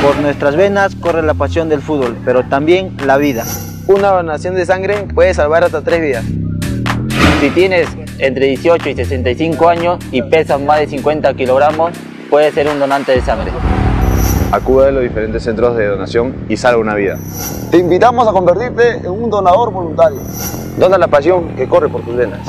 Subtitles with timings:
[0.03, 3.47] Por nuestras venas corre la pasión del fútbol, pero también la vida.
[3.87, 6.25] Una donación de sangre puede salvar hasta tres vidas.
[7.41, 11.93] Si tienes entre 18 y 65 años y pesas más de 50 kilogramos,
[12.31, 13.51] puedes ser un donante de sangre.
[14.51, 17.19] Acude a los diferentes centros de donación y salva una vida.
[17.71, 20.21] Te invitamos a convertirte en un donador voluntario.
[20.79, 22.41] Dona la pasión que corre por tus venas.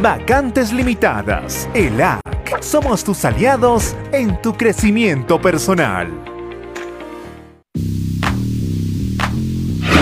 [0.01, 1.69] Vacantes limitadas.
[1.75, 2.19] ELAC.
[2.61, 6.07] Somos tus aliados en tu crecimiento personal.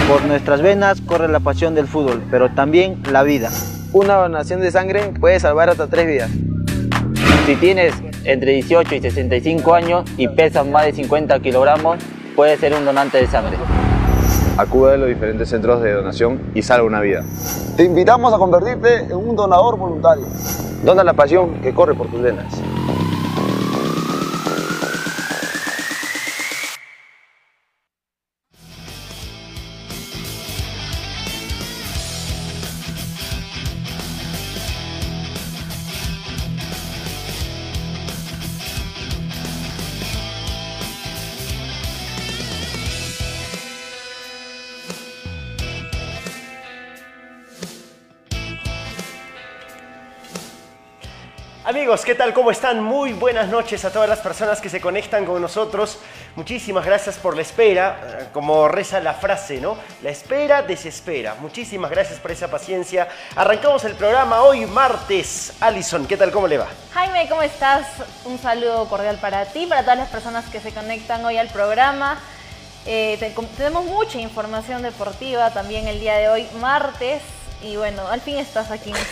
[0.08, 3.50] Por nuestras venas corre la pasión del fútbol, pero también la vida.
[3.92, 6.32] Una donación de sangre puede salvar hasta tres vidas.
[7.46, 11.98] Si tienes entre 18 y 65 años y pesas más de 50 kilogramos,
[12.34, 13.58] puedes ser un donante de sangre.
[14.58, 17.24] Acude a los diferentes centros de donación y salva una vida.
[17.76, 20.26] Te invitamos a convertirte en un donador voluntario.
[20.84, 22.46] Dona la pasión que corre por tus venas.
[52.06, 52.34] ¿Qué tal?
[52.34, 52.84] ¿Cómo están?
[52.84, 56.00] Muy buenas noches a todas las personas que se conectan con nosotros.
[56.36, 59.78] Muchísimas gracias por la espera, eh, como reza la frase, ¿no?
[60.04, 61.36] La espera desespera.
[61.40, 63.08] Muchísimas gracias por esa paciencia.
[63.38, 65.54] Arrancamos el programa hoy martes.
[65.62, 66.30] Alison, ¿qué tal?
[66.32, 66.68] ¿Cómo le va?
[66.94, 67.88] Jaime, ¿cómo estás?
[68.26, 72.20] Un saludo cordial para ti, para todas las personas que se conectan hoy al programa.
[72.86, 77.22] Eh, te- tenemos mucha información deportiva también el día de hoy, martes.
[77.62, 78.92] Y bueno, al fin estás aquí.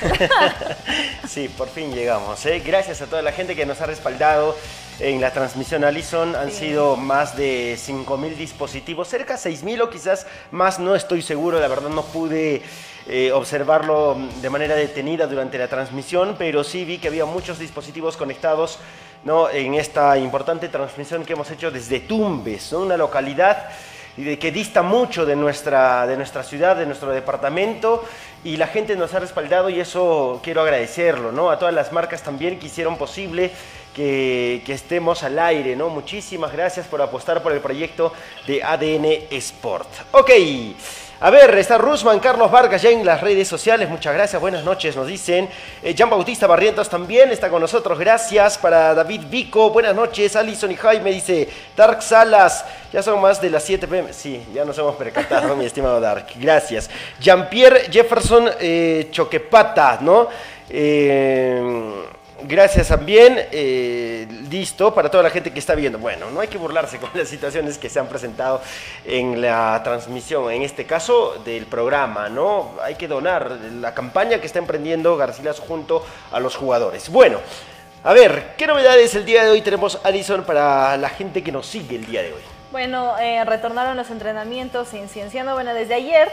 [1.27, 2.45] Sí, por fin llegamos.
[2.45, 2.61] ¿eh?
[2.65, 4.55] Gracias a toda la gente que nos ha respaldado
[4.99, 6.35] en la transmisión Alison.
[6.35, 11.59] Han sido más de 5.000 dispositivos, cerca de 6.000 o quizás más, no estoy seguro.
[11.59, 12.61] La verdad no pude
[13.07, 18.15] eh, observarlo de manera detenida durante la transmisión, pero sí vi que había muchos dispositivos
[18.15, 18.79] conectados
[19.25, 19.49] ¿no?
[19.49, 22.79] en esta importante transmisión que hemos hecho desde Tumbes, ¿no?
[22.79, 23.69] una localidad
[24.17, 28.05] y de que dista mucho de nuestra, de nuestra ciudad, de nuestro departamento,
[28.45, 31.49] y la gente nos ha respaldado y eso quiero agradecerlo, ¿no?
[31.49, 33.51] A todas las marcas también que hicieron posible
[33.95, 35.89] que, estemos al aire, ¿no?
[35.89, 38.13] Muchísimas gracias por apostar por el proyecto
[38.45, 39.89] de ADN Sport.
[40.11, 40.31] Ok.
[41.22, 43.89] A ver, está Rusman Carlos Vargas ya en las redes sociales.
[43.89, 45.48] Muchas gracias, buenas noches, nos dicen.
[45.81, 47.98] Eh, Jean Bautista Barrientos también está con nosotros.
[47.98, 49.69] Gracias para David Vico.
[49.69, 51.48] Buenas noches, Alison y Jaime dice.
[51.74, 54.12] Dark Salas, ya son más de las 7 pm.
[54.12, 56.27] Sí, ya nos hemos percatado, mi estimado Dark.
[56.36, 56.89] Gracias.
[57.22, 60.27] Jean-Pierre Jefferson eh, Choquepata, ¿no?
[60.69, 62.03] Eh,
[62.43, 63.47] Gracias también.
[63.51, 65.97] eh, listo para toda la gente que está viendo.
[65.99, 68.61] Bueno, no hay que burlarse con las situaciones que se han presentado
[69.05, 72.73] en la transmisión, en este caso del programa, ¿no?
[72.83, 77.09] Hay que donar la campaña que está emprendiendo Garcilas junto a los jugadores.
[77.09, 77.39] Bueno,
[78.03, 81.65] a ver, ¿qué novedades el día de hoy tenemos, Alison, para la gente que nos
[81.65, 82.41] sigue el día de hoy?
[82.75, 86.29] bueno, eh, retornaron los entrenamientos en Cienciano, bueno, desde ayer,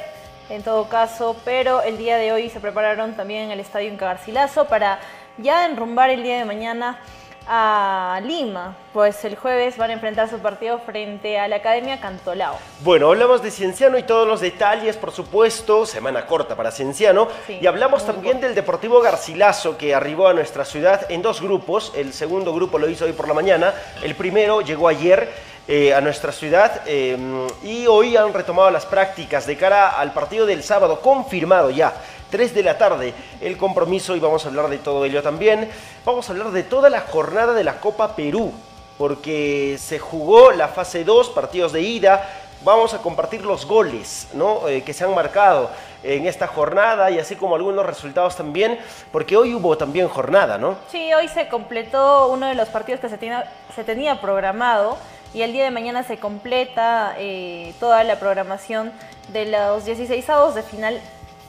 [0.51, 3.97] en todo caso, pero el día de hoy se prepararon también en el Estadio en
[3.97, 4.99] Garcilaso para
[5.39, 6.99] ya enrumbar el día de mañana
[7.47, 12.57] a Lima, pues el jueves van a enfrentar su partido frente a la Academia Cantolao.
[12.85, 17.27] Bueno, hablamos de Cienciano y todos los detalles, por supuesto, semana corta para Cienciano.
[17.49, 21.93] Sí, y hablamos también del Deportivo Garcilaso que arribó a nuestra ciudad en dos grupos.
[21.97, 25.53] El segundo grupo lo hizo hoy por la mañana, el primero llegó ayer.
[25.69, 27.17] eh, a nuestra ciudad eh,
[27.63, 31.93] y hoy han retomado las prácticas de cara al partido del sábado, confirmado ya,
[32.33, 33.13] 3 de la tarde,
[33.43, 35.69] el compromiso y vamos a hablar de todo ello también.
[36.05, 38.51] Vamos a hablar de toda la jornada de la Copa Perú,
[38.97, 42.27] porque se jugó la fase 2, partidos de ida,
[42.65, 44.67] vamos a compartir los goles ¿no?
[44.69, 45.71] Eh, que se han marcado
[46.03, 48.79] en esta jornada y así como algunos resultados también,
[49.13, 50.77] porque hoy hubo también jornada, ¿no?
[50.91, 54.97] Sí, hoy se completó uno de los partidos que se tenía, programado
[55.35, 58.91] y el día de mañana se completa eh, toda la programación
[59.33, 60.99] de los 16 avos de final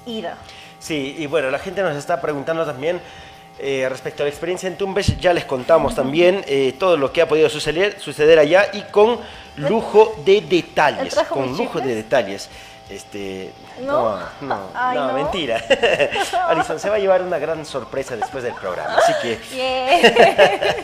[0.05, 0.37] ida.
[0.83, 2.99] Sí, y bueno, la gente nos está preguntando también
[3.57, 7.21] eh, respecto a la experiencia en Tumbes, ya les contamos también eh, todo lo que
[7.21, 9.17] ha podido suceder, suceder allá y con
[9.55, 12.49] lujo de detalles, ¿Trajo con lujo de detalles.
[12.89, 14.17] Este, No.
[14.19, 15.13] no, no, Ay, no, no.
[15.13, 15.63] mentira.
[16.47, 20.75] Alison se va a llevar una gran sorpresa después del programa, así que Yeah.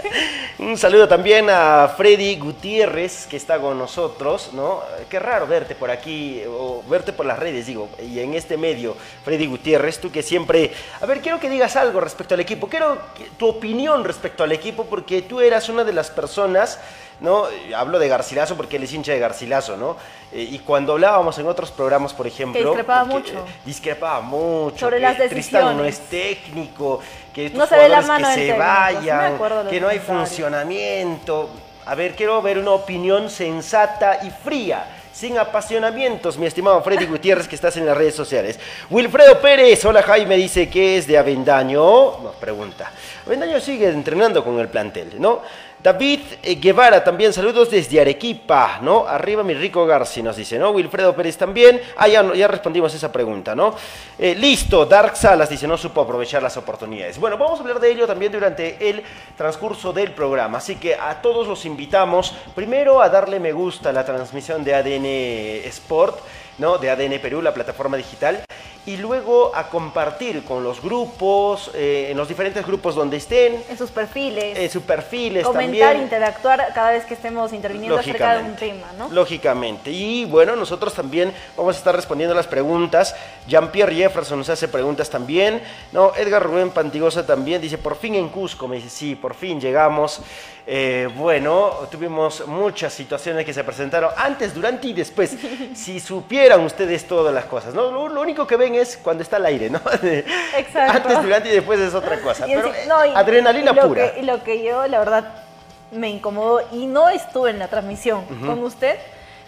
[0.60, 4.82] Un saludo también a Freddy Gutiérrez, que está con nosotros, ¿no?
[5.10, 8.96] Qué raro verte por aquí, o verte por las redes, digo, y en este medio,
[9.24, 10.72] Freddy Gutiérrez, tú que siempre...
[11.01, 12.98] A ver, quiero que digas algo respecto al equipo, quiero
[13.38, 16.79] tu opinión respecto al equipo, porque tú eras una de las personas,
[17.19, 17.45] ¿no?
[17.75, 19.97] Hablo de Garcilaso porque él es hincha de Garcilaso, ¿no?
[20.31, 22.61] Eh, y cuando hablábamos en otros programas, por ejemplo...
[22.61, 23.45] discrepaba porque, mucho.
[23.65, 24.77] discrepaba mucho.
[24.77, 25.99] Sobre que las Tristán no decisiones.
[25.99, 26.99] es técnico,
[27.33, 29.99] que estos No se ve la jugadores mano que se técnico, vayan, que no hay
[29.99, 31.49] funcionamiento.
[31.85, 37.47] A ver, quiero ver una opinión sensata y fría, sin apasionamientos, mi estimado Freddy Gutiérrez,
[37.47, 38.59] que estás en las redes sociales.
[38.91, 42.91] Wilfredo Pérez, hola Jaime, dice que es de Avendaño, nos pregunta.
[43.25, 45.41] Avendaño sigue entrenando con el plantel, ¿no?
[45.81, 49.07] David eh, Guevara también, saludos desde Arequipa, ¿no?
[49.07, 50.71] Arriba mi rico Garci, nos dice, ¿no?
[50.71, 51.81] Wilfredo Pérez también.
[51.95, 53.74] Ah, ya, respondimos esa pregunta, ¿no?
[54.17, 57.17] Eh, listo, Dark Salas dice, no supo aprovechar las oportunidades.
[57.17, 59.01] Bueno, vamos a hablar de ello también durante el
[59.38, 60.57] transcurso del programa.
[60.57, 64.75] Así que a todos los invitamos, primero a darle me gusta a la transmisión de
[64.75, 66.19] ADN Sport,
[66.60, 66.78] ¿no?
[66.78, 68.44] De ADN Perú, la plataforma digital.
[68.86, 73.78] Y luego a compartir con los grupos, eh, en los diferentes grupos donde estén, En
[73.78, 74.58] sus perfiles.
[74.58, 76.04] en sus perfiles comentar, también.
[76.04, 79.10] interactuar cada vez que estemos interviniendo acerca de un tema, ¿no?
[79.10, 79.92] Lógicamente.
[79.92, 83.16] Y bueno, nosotros también vamos a estar respondiendo las preguntas.
[83.48, 85.62] Jean-Pierre Jefferson nos hace preguntas también.
[85.92, 88.68] No, Edgar Rubén Pantigosa también dice, por fin en Cusco.
[88.68, 90.22] Me dice, sí, por fin llegamos.
[90.71, 95.35] Eh, bueno, tuvimos muchas situaciones que se presentaron antes, durante y después.
[95.73, 97.89] si supieran ustedes todas las cosas, ¿no?
[97.89, 99.81] Lo, lo único que ven es cuando está al aire, ¿no?
[100.55, 100.79] Exacto.
[101.09, 102.47] Antes, durante y después es otra cosa.
[102.47, 104.13] Y Pero sí- eh, no, y- adrenalina y lo pura.
[104.13, 105.33] Que, y lo que yo, la verdad,
[105.91, 108.97] me incomodó y no estuve en la transmisión con usted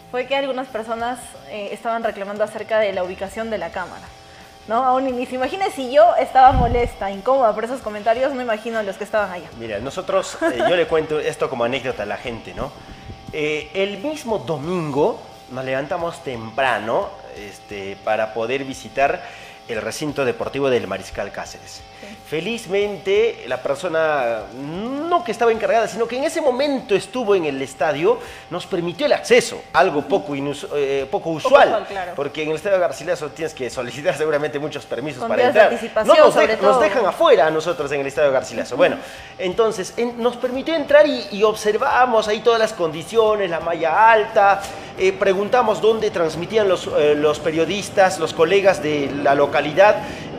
[0.10, 1.20] fue que algunas personas
[1.52, 4.08] eh, estaban reclamando acerca de la ubicación de la cámara.
[4.68, 4.84] ¿No?
[4.86, 5.36] A un inicio.
[5.36, 9.50] Imagine si yo estaba molesta, incómoda por esos comentarios, no imagino los que estaban allá.
[9.60, 12.72] Mira, nosotros, eh, yo le cuento esto como anécdota a la gente, ¿no?
[13.34, 15.20] Eh, el mismo domingo
[15.52, 19.24] nos levantamos temprano este, para poder visitar
[19.72, 21.82] el recinto deportivo del Mariscal Cáceres.
[22.28, 27.62] Felizmente, la persona, no que estaba encargada, sino que en ese momento estuvo en el
[27.62, 28.18] estadio,
[28.50, 32.14] nos permitió el acceso, algo poco, inus- eh, poco usual, claro.
[32.16, 35.72] porque en el estadio Garcilaso tienes que solicitar seguramente muchos permisos Con para entrar.
[36.06, 36.80] no nos, sobre dejan- nos todo.
[36.80, 38.76] dejan afuera a nosotros en el estadio Garcilaso.
[38.76, 38.98] Bueno,
[39.38, 44.62] entonces en- nos permitió entrar y, y observamos ahí todas las condiciones, la malla alta,
[44.98, 49.61] eh, preguntamos dónde transmitían los, eh, los periodistas, los colegas de la localidad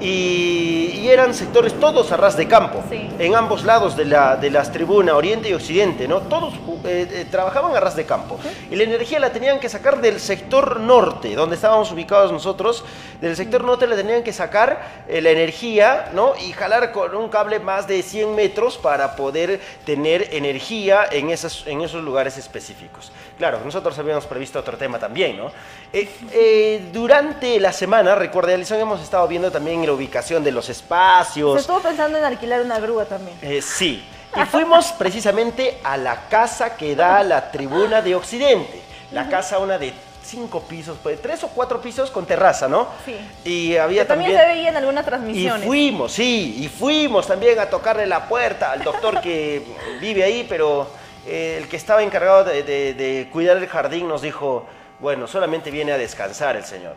[0.01, 3.09] y, y eran sectores todos a ras de campo, Sí.
[3.19, 6.21] en ambos lados de, la, de las tribunas, oriente y occidente, ¿no?
[6.23, 8.39] Todos eh, eh, trabajaban a ras de campo
[8.71, 12.85] y la energía la tenían que sacar del sector norte, donde estábamos ubicados nosotros,
[13.21, 16.33] del sector norte la tenían que sacar eh, la energía, ¿no?
[16.37, 21.65] Y jalar con un cable más de 100 metros para poder tener energía en, esas,
[21.67, 23.13] en esos lugares específicos.
[23.39, 25.53] Claro, nosotros habíamos previsto otro tema también, ¿no?
[25.93, 30.73] Eh, eh, durante la semana, recuerda, hemos estado viendo también la ubicación de los Se
[30.73, 31.61] espacios.
[31.61, 33.37] estuvo pensando en alquilar una grúa también.
[33.43, 34.05] Eh, sí,
[34.37, 38.81] y fuimos precisamente a la casa que da a la tribuna de Occidente.
[39.13, 39.93] La casa, una de
[40.25, 42.87] cinco pisos, pues, tres o cuatro pisos con terraza, ¿no?
[43.05, 43.15] Sí.
[43.45, 44.41] Y había también también...
[44.41, 45.67] se veía en algunas Y transmisiones.
[45.67, 49.63] fuimos, sí, y fuimos también a tocarle la puerta al doctor que
[50.01, 50.89] vive ahí, pero
[51.27, 54.65] eh, el que estaba encargado de, de- de cuidar el jardín nos dijo,
[55.03, 56.95] bueno, solamente viene a descansar el señor.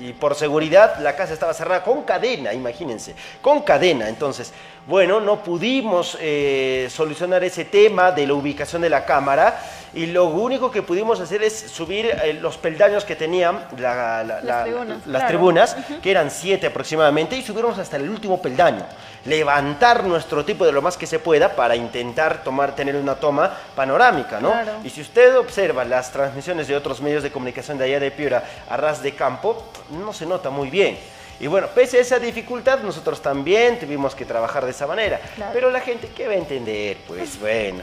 [0.00, 4.08] Y por seguridad la casa estaba cerrada con cadena, imagínense, con cadena.
[4.08, 4.54] Entonces,
[4.86, 9.62] bueno, no pudimos eh, solucionar ese tema de la ubicación de la cámara
[9.94, 14.40] y lo único que pudimos hacer es subir eh, los peldaños que tenían la- la-
[14.40, 15.28] la- tribunas, las claro.
[15.28, 18.84] tribunas, que eran siete aproximadamente, y subimos hasta el último peldaño.
[19.24, 23.56] Levantar nuestro tipo de lo más que se pueda para intentar tomar, tener una toma
[23.76, 24.50] panorámica, ¿no?
[24.50, 24.72] Claro.
[24.82, 28.42] Y si usted observa las transmisiones de otros medios de comunicación de allá de Piura
[28.68, 30.98] a ras de campo, no se nota muy bien.
[31.38, 35.20] Y bueno, pese a esa dificultad, nosotros también tuvimos que trabajar de esa manera.
[35.34, 35.50] Claro.
[35.54, 36.96] Pero la gente, ¿qué va a entender?
[37.08, 37.82] Pues bueno.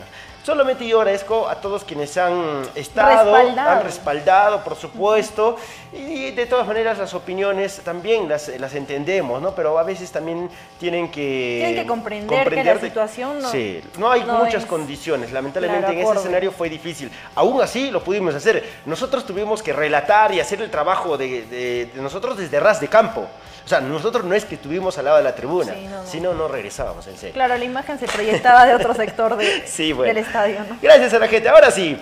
[0.49, 3.69] Solamente yo agradezco a todos quienes han estado, Respaldado.
[3.69, 5.57] han respaldado, por supuesto,
[5.93, 9.51] y de todas maneras las opiniones también las, las entendemos, ¿no?
[9.53, 11.57] Pero a veces también tienen que...
[11.63, 15.31] Tienen que comprender que la de- situación no- Sí, no hay no muchas es- condiciones,
[15.31, 17.11] lamentablemente Claro, en ese escenario fue difícil.
[17.35, 18.67] Aún así lo pudimos hacer.
[18.87, 22.87] Nosotros tuvimos que relatar y hacer el trabajo de, de- de nosotros desde ras de
[22.87, 23.27] campo.
[23.69, 26.07] O sea, nosotros no es que estuvimos al lado de la tribuna, Sí, no, no.
[26.09, 27.35] sino no regresábamos, en serio.
[27.35, 30.11] Claro, la imagen se proyectaba de otro sector de- Sí, bueno.
[30.11, 30.75] del estadio, ¿no?
[30.81, 31.47] Gracias a la gente.
[31.49, 31.95] Ahora sí,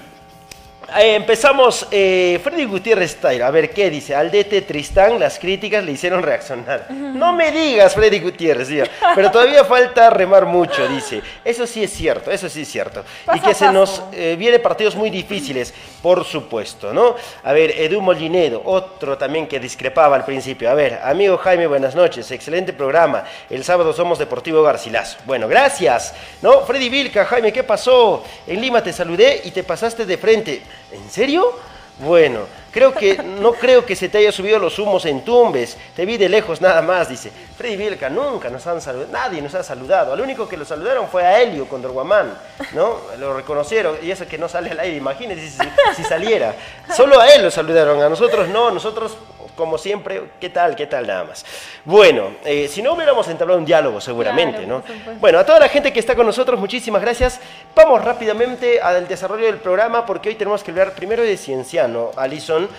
[0.96, 4.16] Eh, empezamos, eh, Freddy Gutiérrez Style, a ver qué dice.
[4.16, 6.90] Al DT Tristán las críticas le hicieron reaccionar.
[6.90, 8.70] No me digas, Freddy Gutiérrez,
[9.14, 11.22] pero todavía falta remar mucho, dice.
[11.44, 13.04] Eso sí es cierto, eso sí es cierto.
[13.26, 17.16] Paso y que se nos eh, viene partidos muy difíciles, por supuesto, ¿no?
[17.44, 20.70] A ver, Edu Molinedo, otro también que discrepaba al principio.
[20.70, 23.26] A ver, amigo Jaime, buenas noches, excelente programa.
[23.50, 25.18] El sábado somos Deportivo Garcilaso.
[25.26, 26.62] Bueno, gracias, ¿no?
[26.62, 28.24] Freddy Vilca, Jaime, ¿qué pasó?
[28.48, 30.62] En Lima te saludé y te pasaste de frente.
[30.92, 31.54] ¿En serio?
[32.00, 35.78] Bueno, creo que no creo que se te haya subido los humos en Tumbes.
[35.96, 37.32] Te vi de lejos nada más, dice.
[37.58, 40.14] Freddy Vilca, nunca nos han saludado, nadie nos ha saludado.
[40.14, 42.38] Al único que lo saludaron fue a Helio con Dorguamán,
[42.74, 42.98] ¿no?
[43.18, 45.58] Lo reconocieron y eso que no sale al aire, imagínense si,
[45.96, 46.54] si saliera.
[46.96, 49.18] Solo a él lo saludaron, a nosotros no, nosotros
[49.58, 50.76] como siempre, ¿qué tal?
[50.76, 51.44] ¿Qué tal nada más?
[51.84, 55.14] Bueno, eh, si no hubiéramos entablado un diálogo seguramente, Claro, ¿no?
[55.20, 57.42] Bueno, a toda la gente que está con nosotros, muchísimas gracias.
[57.76, 62.70] Vamos rápidamente al desarrollo del programa porque hoy tenemos que hablar primero de Cienciano, Alison.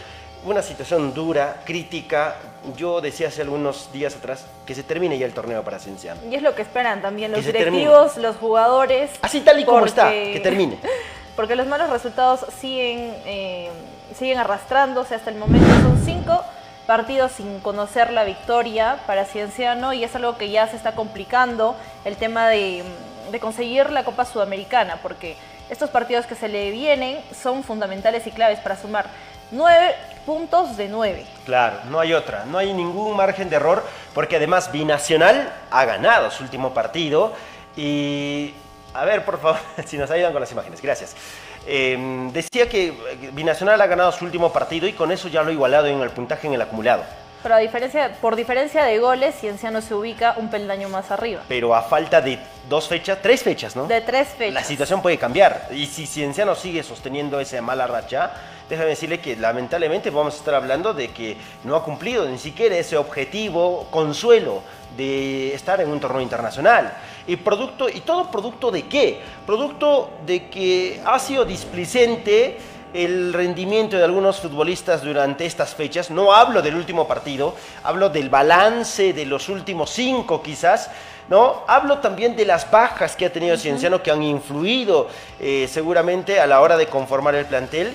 [0.45, 2.37] Una situación dura, crítica.
[2.77, 6.21] Yo decía hace algunos días atrás que se termine ya el torneo para Cienciano.
[6.31, 9.11] Y es lo que esperan también los directivos, los jugadores.
[9.21, 10.79] Así tal y como está, que termine.
[11.37, 13.69] Porque los malos resultados siguen, eh,
[14.17, 15.69] siguen arrastrándose hasta el momento.
[15.83, 16.41] Son cinco
[16.89, 21.77] partidos sin conocer la victoria para Cienciano y es algo que ya se está complicando
[22.07, 22.83] el tema de,
[23.31, 25.37] de conseguir la Copa Sudamericana, porque
[25.69, 29.05] estos partidos que se le vienen son fundamentales y claves para sumar
[29.51, 31.27] nueve puntos de nueve.
[31.45, 36.31] Claro, no hay otra, no hay ningún margen de error, porque además Binacional ha ganado
[36.31, 37.35] su último partido
[37.77, 38.55] y...
[38.95, 41.15] A ver, por favor, si nos ayudan con las imágenes, gracias.
[41.71, 45.51] Eh, decía que eh, Binacional ha ganado su último partido y con eso ya lo
[45.51, 47.05] ha igualado en el puntaje en el acumulado.
[47.43, 51.43] Pero a diferencia, por diferencia de goles, Cienciano se ubica un peldaño más arriba.
[51.47, 52.39] Pero a falta de
[52.71, 53.87] dos fechas, tres fechas, ¿no?
[53.87, 54.55] De tres fechas.
[54.55, 55.69] La situación puede cambiar.
[55.71, 58.33] Y si Cienciano sigue sosteniendo esa mala racha,
[58.69, 62.77] déjame decirle que lamentablemente vamos a estar hablando de que no ha cumplido ni siquiera
[62.77, 64.63] ese objetivo consuelo
[64.97, 66.93] de estar en un torneo internacional.
[67.29, 69.21] Y, producto, ¿Y todo producto de qué?
[69.47, 72.59] Producto de que ha sido displicente
[72.95, 76.11] el rendimiento de algunos futbolistas durante estas fechas.
[76.11, 80.91] No hablo del último partido, hablo del balance de los últimos cinco quizás.
[81.29, 81.65] ¿no?
[81.69, 86.47] Hablo también de las bajas que ha tenido Cienciano que han influido eh, seguramente a
[86.47, 87.93] la hora de conformar el plantel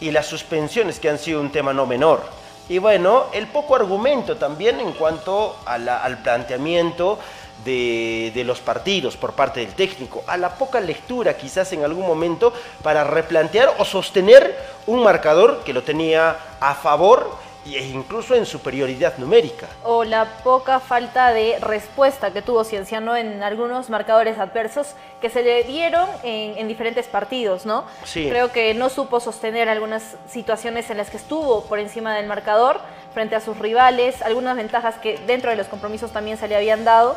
[0.00, 2.22] y las suspensiones que han sido un tema no menor.
[2.68, 7.18] Y bueno, el poco argumento también en cuanto a la- al planteamiento
[7.64, 12.06] de, de los partidos por parte del técnico, a la poca lectura quizás en algún
[12.06, 18.46] momento para replantear o sostener un marcador que lo tenía a favor e incluso en
[18.46, 19.66] superioridad numérica.
[19.82, 25.42] O la poca falta de respuesta que tuvo Cienciano en algunos marcadores adversos que se
[25.42, 27.84] le dieron en, en diferentes partidos, ¿no?
[28.04, 28.28] Sí.
[28.28, 32.80] Creo que no supo sostener algunas situaciones en las que estuvo por encima del marcador
[33.12, 36.84] frente a sus rivales, algunas ventajas que dentro de los compromisos también se le habían
[36.84, 37.16] dado.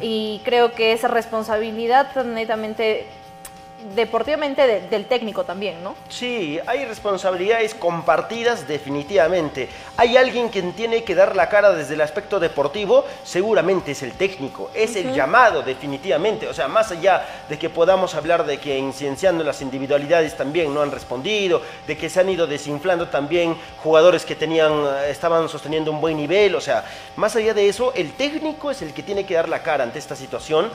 [0.00, 3.06] Y creo que es responsabilidad netamente
[3.94, 5.94] deportivamente de- del técnico también, ¿no?
[6.08, 9.68] Sí, hay responsabilidades compartidas definitivamente.
[9.96, 14.12] Hay alguien quien tiene que dar la cara desde el aspecto deportivo, seguramente es el
[14.12, 16.48] técnico, es el llamado definitivamente.
[16.48, 20.72] O sea, más allá de que podamos hablar de que en Cienciano las individualidades también
[20.72, 24.72] no han respondido, de que se han ido desinflando también jugadores que tenían,
[25.08, 26.84] estaban sosteniendo un buen nivel, o sea,
[27.16, 29.98] más allá de eso, el técnico es el que tiene que dar la cara ante
[29.98, 30.70] esta situación.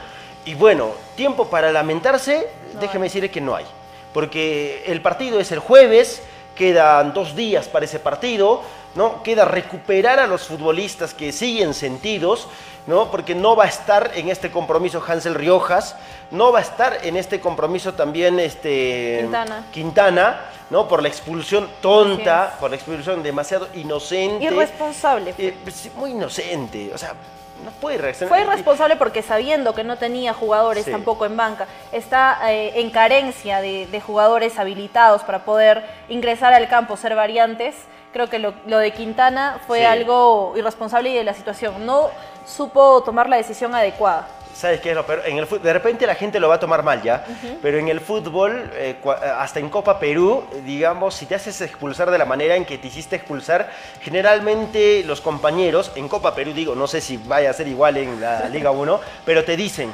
[0.48, 2.48] Y bueno, tiempo para lamentarse,
[2.80, 3.66] déjeme decirle que no hay.
[4.14, 6.22] Porque el partido es el jueves,
[6.56, 8.62] quedan dos días para ese partido,
[8.96, 9.22] ¿no?
[9.24, 12.48] Queda recuperar a los futbolistas que siguen sentidos,
[12.88, 13.12] ¿no?
[13.12, 15.98] Porque no va a estar en este compromiso Hansel Riojas,
[16.32, 19.66] no va a estar en este compromiso también este Quintana.
[19.74, 20.88] Quintana, ¿no?
[20.88, 24.46] Por la expulsión tonta, por la expulsión demasiado inocente.
[24.46, 25.36] Irresponsable.
[25.38, 27.16] Eh, pues, muy inocente, o sea,
[27.64, 28.30] no puede reaccionar.
[28.30, 30.92] Fue irresponsable porque sabiendo que no tenía jugadores Sí.
[30.92, 36.68] tampoco en banca, está eh, en carencia de, de jugadores habilitados para poder ingresar al
[36.68, 37.76] campo, ser variantes.
[38.14, 39.86] Creo que lo, lo de Quintana fue Sí.
[39.86, 41.86] algo irresponsable y de la situación.
[41.86, 42.10] No
[42.46, 44.28] supo tomar la decisión adecuada.
[44.58, 45.22] ¿Sabes qué es lo peor?
[45.28, 47.24] En el fut- de repente la gente lo va a tomar mal ya,
[47.62, 52.10] pero en el fútbol, eh, cua- hasta en Copa Perú, digamos, si te haces expulsar
[52.10, 53.70] de la manera en que te hiciste expulsar,
[54.02, 58.20] generalmente los compañeros, en Copa Perú digo, no sé si vaya a ser igual en
[58.20, 59.92] la Liga 1, pero te dicen,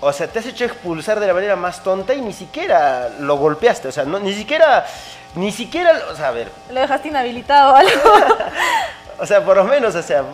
[0.00, 3.36] o sea, te has hecho expulsar de la manera más tonta y ni siquiera lo
[3.36, 4.86] golpeaste, o sea, no, ni siquiera,
[5.36, 7.90] ni siquiera, o sea, a ver, Lo dejaste inhabilitado o algo.
[9.20, 10.24] o sea, por lo menos, o sea,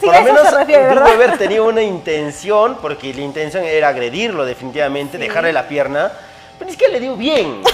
[0.00, 3.88] sí, por lo menos se refiere, tuvo haber tenido una intención, porque la intención era
[3.88, 6.10] agredirlo definitivamente, dejarle la pierna,
[6.58, 7.62] pero ni siquiera le dio bien.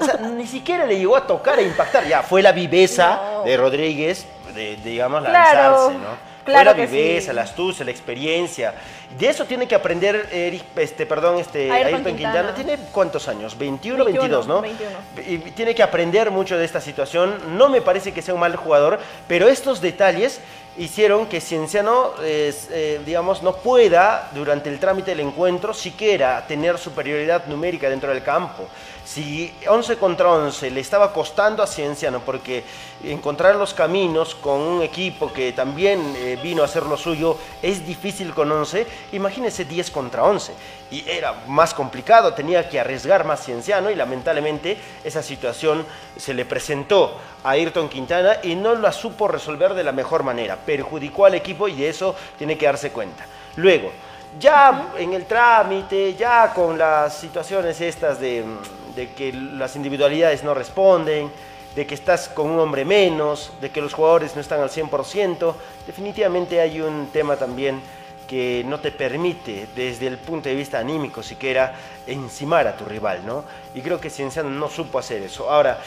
[0.00, 2.06] O sea, ni siquiera le llegó a tocar e impactar.
[2.06, 3.42] Ya fue la viveza No.
[3.44, 6.33] de Rodríguez, de, de, digamos, Claro, lanzarse, ¿no?
[6.44, 7.36] Claro la viveza, sí.
[7.36, 8.74] la astucia, la experiencia.
[9.18, 12.54] De eso tiene que aprender Eric, este, perdón, este, Ayrton Ayrton Quintana.
[12.54, 12.54] Quintana.
[12.54, 13.56] Tiene cuántos años?
[13.56, 14.60] 21, 21, 22, ¿no?
[14.60, 14.90] 21.
[15.26, 17.56] Y tiene que aprender mucho de esta situación.
[17.56, 20.40] No me parece que sea un mal jugador, pero estos detalles
[20.76, 26.78] hicieron que Cienciano, eh, eh, digamos, no pueda durante el trámite del encuentro siquiera tener
[26.78, 28.68] superioridad numérica dentro del campo.
[29.04, 32.64] Si 11 contra 11 le estaba costando a Cienciano porque
[33.04, 37.86] encontrar los caminos con un equipo que también eh, vino a hacer lo suyo es
[37.86, 40.54] difícil con 11, imagínense 10 contra 11.
[40.90, 45.84] Y era más complicado, tenía que arriesgar más Cienciano y lamentablemente esa situación
[46.16, 50.56] se le presentó a Ayrton Quintana y no la supo resolver de la mejor manera.
[50.56, 53.26] Perjudicó al equipo y de eso tiene que darse cuenta.
[53.56, 53.92] Luego,
[54.40, 58.44] ya en el trámite, ya con las situaciones estas de,
[58.94, 61.30] de que las individualidades no responden,
[61.74, 65.54] de que estás con un hombre menos, de que los jugadores no están al 100%,
[65.86, 67.80] definitivamente hay un tema también
[68.28, 71.74] que no te permite desde el punto de vista anímico siquiera
[72.06, 73.44] encimar a tu rival, ¿no?
[73.74, 75.50] Y creo que Cienciano no supo hacer eso.
[75.50, 75.78] Ahora,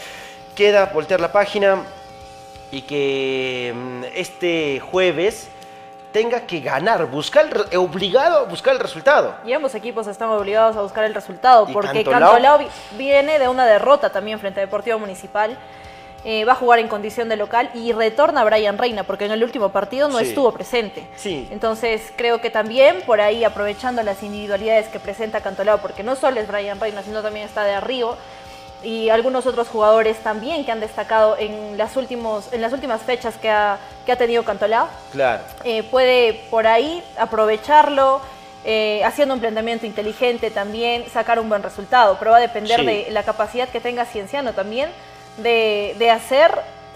[0.55, 1.83] queda voltear la página
[2.71, 5.49] y que mm, este jueves
[6.21, 9.35] tenga que ganar, buscar el re- obligado a buscar el resultado.
[9.45, 13.39] Y ambos equipos están obligados a buscar el resultado, Y porque Cantolao- Cantolao vi- viene
[13.39, 15.57] de una derrota también frente a Deportivo Municipal.
[16.25, 19.43] Eh, va a jugar en condición de local y retorna Brian Reina, porque en el
[19.43, 20.25] último partido no Sí.
[20.25, 21.07] estuvo presente.
[21.15, 21.47] Sí.
[21.51, 26.41] Entonces creo que también por ahí, aprovechando las individualidades que presenta Cantolao, porque no solo
[26.41, 28.17] es Brian Reina, sino también está de Arrigo
[28.83, 33.35] y algunos otros jugadores también que han destacado en las, últimos, en las últimas fechas
[33.35, 35.43] que ha, que ha tenido Cantolao Claro.
[35.63, 38.21] eh, puede por ahí aprovecharlo,
[38.65, 42.85] eh, haciendo un planteamiento inteligente también, sacar un buen resultado, pero va a depender Sí.
[42.85, 44.89] de la capacidad que tenga Cienciano también
[45.37, 46.51] de, de hacer,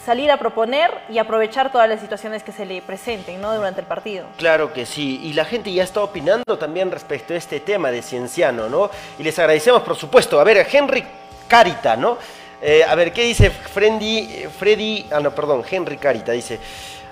[0.05, 3.55] salir a proponer y aprovechar todas las situaciones que se le presenten ¿no?
[3.55, 4.25] durante el partido.
[4.37, 8.01] Claro que sí, y la gente ya está opinando también respecto a este tema de
[8.01, 8.89] Cienciano, ¿no?
[9.19, 11.05] Y les agradecemos, por supuesto, a ver, a Henry
[11.51, 12.17] Carita, ¿no?
[12.61, 16.57] Eh, a ver, ¿qué dice Freddy, Freddy, ah, no, perdón, Henry Carita, dice,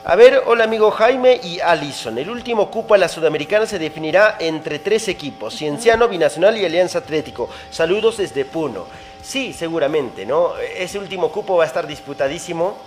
[0.05, 4.37] a ver, hola amigo Jaime y Alison, el último cupo a la Sudamericana se definirá
[4.39, 7.49] entre tres equipos, Cienciano, Binacional y Alianza Atlético.
[7.69, 8.85] Saludos desde Puno.
[9.21, 10.53] Sí, seguramente, ¿no?
[10.57, 12.77] Ese último cupo va a estar disputadísimo,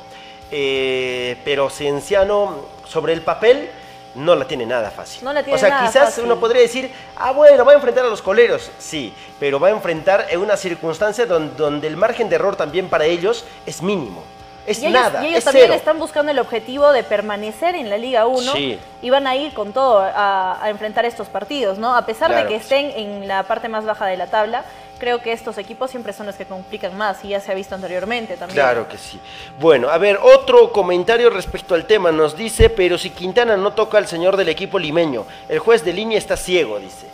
[0.50, 3.68] eh, pero Cienciano, sobre el papel,
[4.14, 5.24] no la tiene nada fácil.
[5.24, 6.24] No la tiene o sea, nada quizás fácil.
[6.24, 8.70] uno podría decir, ah, bueno, va a enfrentar a los coleros.
[8.78, 12.88] Sí, pero va a enfrentar en una circunstancia don- donde, el margen de error también
[12.88, 14.22] para ellos es mínimo.
[14.64, 15.74] Es y ellos, nada, y ellos es también cero.
[15.76, 18.78] están buscando el objetivo de permanecer en la Liga 1 Sí.
[19.02, 21.96] y van a ir con todo a, a enfrentar estos partidos, ¿no?
[21.96, 24.64] A pesar Claro de que estén en la parte más baja de la tabla,
[25.02, 27.74] creo que estos equipos siempre son los que complican más y ya se ha visto
[27.74, 28.54] anteriormente también.
[28.54, 29.18] Claro que sí.
[29.58, 33.98] Bueno, a ver, otro comentario respecto al tema nos dice, pero si Quintana no toca
[33.98, 37.08] al señor del equipo limeño, el juez de línea está ciego, dice.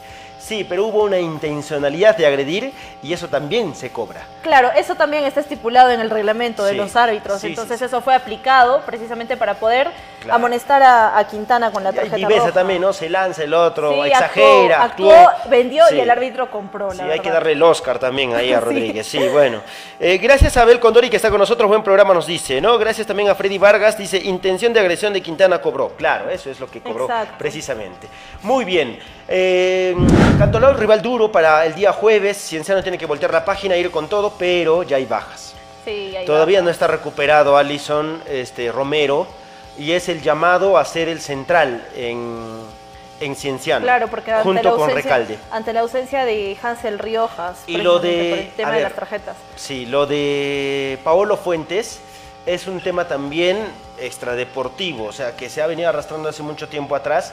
[0.48, 4.22] Sí, pero hubo una intencionalidad de agredir y eso también se cobra.
[4.42, 6.76] Claro, eso también está estipulado en el reglamento de Sí.
[6.78, 7.84] los árbitros, Sí, sí, entonces sí.
[7.84, 9.90] eso fue aplicado precisamente para poder
[10.22, 10.37] Claro.
[10.37, 12.52] amonestar a, a Quintana con la Y tarjeta Viveza roja.
[12.52, 12.94] también, ¿no?
[12.94, 15.14] Se lanza el otro, Sí, exagera, actuó,
[15.50, 15.96] vendió Sí.
[15.96, 18.64] y el árbitro compró, Sí, la hay que darle el Oscar también ahí a Sí.
[18.64, 19.06] Rodríguez.
[19.06, 19.61] Sí, bueno.
[20.00, 22.78] Eh, gracias a Abel Condori que está con nosotros, buen programa nos dice, ¿no?
[22.78, 25.90] Gracias también a Freddy Vargas, dice, intención de agresión de Quintana cobró.
[25.90, 27.34] Claro, eso es lo que cobró Exacto.
[27.38, 28.08] precisamente.
[28.42, 28.98] Muy bien.
[29.30, 29.94] Eh,
[30.38, 32.37] Cantolao, rival duro para el día jueves.
[32.37, 35.55] Cienciano tiene que voltear la página, ir con todo, pero ya hay bajas.
[35.85, 39.27] Sí, Todavía no está recuperado Alison este, Romero
[39.79, 42.61] y es el llamado a ser el central en,
[43.20, 43.85] en Cienciano.
[43.85, 45.38] Claro, porque ante, junto la con ausencia, Recalde.
[45.51, 49.37] ante la ausencia de Hansel Riojas, Y lo de- por el tema de las tarjetas.
[49.57, 52.01] Sí, lo de Paolo Fuentes
[52.46, 53.59] es un tema también
[53.98, 57.33] extradeportivo, o sea, que se ha venido arrastrando hace mucho tiempo atrás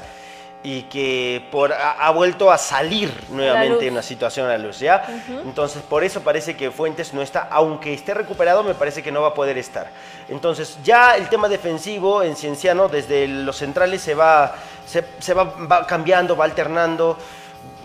[0.66, 5.06] y que por, ha, vuelto a salir nuevamente en una situación a la luz, ¿ya?
[5.44, 9.22] Entonces, por eso parece que Fuentes no está, aunque esté recuperado, me parece que no
[9.22, 9.88] va a poder estar.
[10.28, 14.56] Entonces, ya el tema defensivo en Cienciano, desde los centrales se va,
[14.88, 17.16] se, se va, va cambiando, va alternando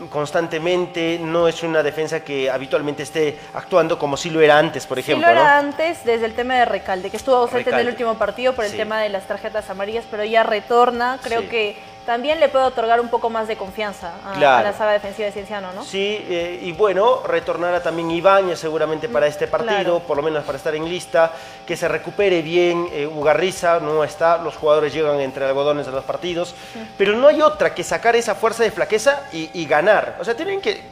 [0.08, 4.98] constantemente, no es una defensa que habitualmente esté actuando como si lo era antes, por
[4.98, 5.68] ejemplo, sí lo era ¿no?
[5.68, 7.82] antes desde el tema de Recalde, que estuvo ausente en Recalde.
[7.82, 8.76] el último partido por el Sí.
[8.78, 11.18] tema de las tarjetas amarillas, pero ya retorna.
[11.22, 11.48] Creo Sí.
[11.48, 14.58] que también le puede otorgar un poco más de confianza a, Claro.
[14.66, 15.84] a la saga defensiva de Cienciano, ¿no?
[15.84, 19.98] Sí, eh, y bueno, retornará también Ibáñez seguramente para este partido, Mm, claro.
[20.00, 21.32] por lo menos para estar en lista,
[21.66, 26.04] que se recupere bien, eh, Ugarriza no está, los jugadores llegan entre algodones de los
[26.04, 26.54] partidos,
[26.98, 30.16] pero no hay otra que sacar esa fuerza de flaqueza y, y ganar.
[30.20, 30.82] O sea, tienen que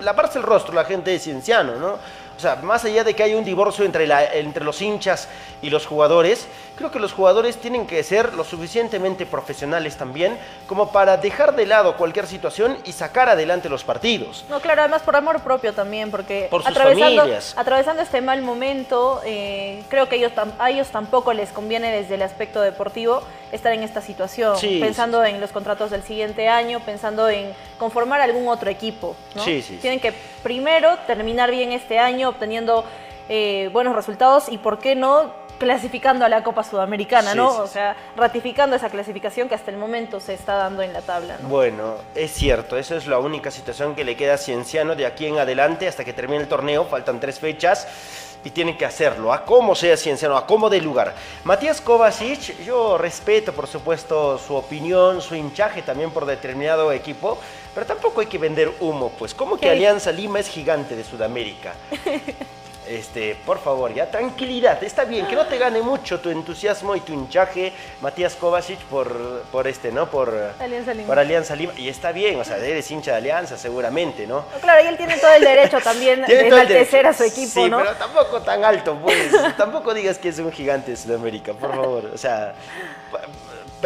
[0.00, 1.98] lavarse el rostro la gente de Cienciano, ¿no?
[2.36, 5.28] O sea, más allá de que hay un divorcio entre, la, entre los hinchas
[5.62, 10.90] y los jugadores, creo que los jugadores tienen que ser lo suficientemente profesionales también como
[10.92, 14.44] para dejar de lado cualquier situación y sacar adelante los partidos.
[14.48, 17.54] No, claro, además por amor propio también, porque Por atravesando, familias.
[17.56, 22.22] atravesando este mal momento, eh, creo que ellos a ellos tampoco les conviene desde el
[22.22, 27.28] aspecto deportivo estar en esta situación, Sí, pensando en los contratos del siguiente año, pensando
[27.28, 29.14] en conformar algún otro equipo.
[29.34, 29.44] ¿no?
[29.44, 29.78] Sí, sí, sí.
[29.80, 32.84] Tienen que primero terminar bien este año, obteniendo
[33.28, 35.43] eh, buenos resultados y, ¿por qué no?
[35.58, 37.52] Clasificando a la Copa Sudamericana, Sí, ¿no?
[37.52, 41.00] sí, o sea, ratificando esa clasificación que hasta el momento se está dando en la
[41.02, 41.48] tabla, ¿no?
[41.48, 45.26] Bueno, es cierto, esa es la única situación que le queda a Cienciano de aquí
[45.26, 47.86] en adelante hasta que termine el torneo, faltan tres fechas
[48.44, 51.14] y tienen que hacerlo, a como sea Cienciano, a como dé lugar.
[51.44, 57.38] Matías Kovacic, yo respeto por supuesto su opinión, su hinchaje también por determinado equipo,
[57.74, 59.70] pero tampoco hay que vender humo, pues como que.
[59.70, 61.72] Alianza Lima es gigante de Sudamérica.
[62.88, 67.00] Este, por favor, ya tranquilidad, está bien, que no te gane mucho tu entusiasmo y
[67.00, 70.10] tu hinchaje, Matías Kovacic, por, por este, ¿no?
[70.10, 71.06] Por, Alianza Lima.
[71.06, 71.72] por Alianza Lima.
[71.76, 74.34] Y está bien, o sea, eres hincha de Alianza, seguramente, ¿no?
[74.34, 77.70] No, Claro, y él tiene todo el derecho también de enaltecer a su equipo, sí,
[77.70, 77.78] ¿no?
[77.78, 79.30] pero tampoco tan alto, pues.
[79.56, 82.10] tampoco digas que es un gigante de Sudamérica, por favor.
[82.12, 82.54] O sea,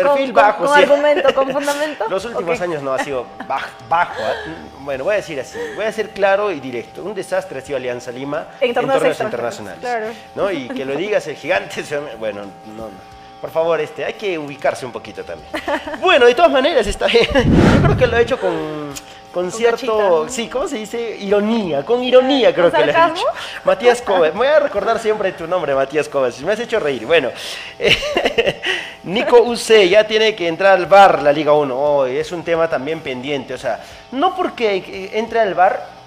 [0.02, 0.64] perfil Con- bajo.
[0.66, 0.82] con sí.
[0.82, 2.04] argumento, con fundamento.
[2.08, 4.22] Los últimos años no ha sido baj- bajo.
[4.22, 4.32] ¿ah?
[4.80, 7.02] Bueno, voy a decir así, voy a ser claro y directo.
[7.02, 9.80] Un desastre ha sido Alianza Lima En torneos internacionales.
[9.80, 10.06] claro.
[10.34, 10.50] ¿no?
[10.50, 11.82] Y que lo digas el gigante,
[12.18, 13.17] bueno, no, no.
[13.40, 15.48] Por favor, este, hay que ubicarse un poquito también.
[16.00, 17.26] Bueno, de todas maneras está bien.
[17.34, 18.92] Yo creo que lo ha hecho con,
[19.32, 20.28] con cierto, cachita.
[20.34, 21.16] sí, ¿cómo se dice?
[21.20, 23.16] Ironía, con ironía creo ¿Con que lo sarcasmo?
[23.16, 23.26] hecho.
[23.64, 27.06] Matías Kovac, me voy a recordar siempre tu nombre, Matías Kovac, me has hecho reír.
[27.06, 27.30] Bueno,
[27.78, 28.60] eh,
[29.04, 32.68] Nico UC ya tiene que entrar al bar la Liga 1, Oh, es un tema
[32.68, 33.80] también pendiente, o sea,
[34.12, 35.97] no porque entre al bar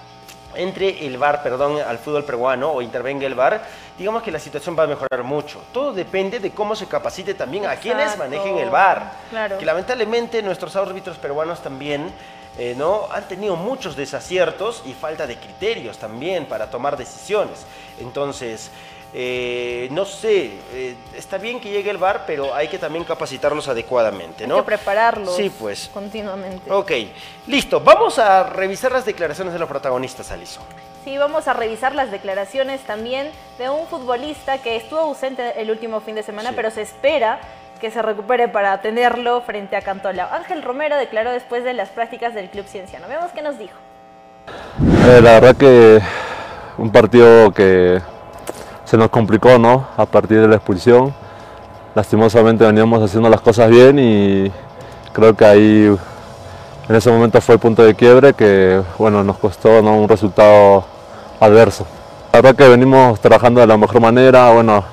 [0.55, 3.63] entre el VAR, perdón, al fútbol peruano o intervenga el VAR,
[3.97, 5.61] digamos que la situación va a mejorar mucho.
[5.73, 9.11] Todo depende de cómo se capacite también a quienes manejen el VAR.
[9.29, 9.57] Claro.
[9.57, 12.11] Que lamentablemente nuestros árbitros peruanos también
[12.57, 13.07] eh, ¿no?
[13.11, 17.65] han tenido muchos desaciertos y falta de criterios también para tomar decisiones.
[17.99, 18.71] Entonces,
[19.13, 23.67] eh, no sé, eh, está bien que llegue el VAR, pero hay que también capacitarlos
[23.67, 24.56] adecuadamente, Hay ¿no?
[24.58, 25.89] que prepararlos Sí, pues.
[25.93, 26.71] continuamente.
[26.71, 26.91] Ok,
[27.47, 27.82] listo.
[27.82, 30.63] Vamos a revisar las declaraciones de los protagonistas, Alison.
[31.04, 36.00] Sí, vamos a revisar las declaraciones también de un futbolista que estuvo ausente el último
[36.00, 36.56] fin de semana, Sí.
[36.56, 37.39] pero se espera
[37.82, 40.32] que se recupere para tenerlo frente a Cantolao.
[40.32, 43.08] Ángel Romero declaró después de las prácticas del Club Cienciano.
[43.08, 43.74] Veamos qué nos dijo.
[45.08, 46.00] Eh, la verdad que
[46.78, 48.00] un partido que
[48.91, 49.88] se nos complicó, ¿no?
[49.95, 51.13] A partir de la expulsión.
[51.95, 54.51] Lastimosamente veníamos haciendo las cosas bien y
[55.13, 55.97] creo que ahí
[56.89, 59.95] en ese momento fue el punto de quiebre que, bueno, nos costó ¿no?
[59.95, 60.84] un resultado
[61.39, 61.86] adverso.
[62.34, 64.84] La verdad que venimos trabajando de la mejor manera, bueno,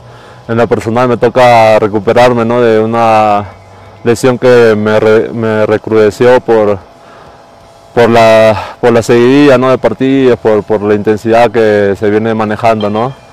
[0.46, 2.60] en lo personal me toca recuperarme, ¿no?
[2.60, 3.46] De una
[4.04, 5.00] lesión que me,
[5.32, 6.78] me recrudeció por,
[7.92, 9.70] por la, por la seguidilla ¿no?
[9.70, 12.88] de partidos, por, por la intensidad que se viene manejando.
[12.88, 13.27] ¿no?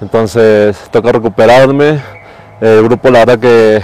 [0.00, 2.00] Entonces toca recuperarme.
[2.60, 3.82] El grupo la verdad que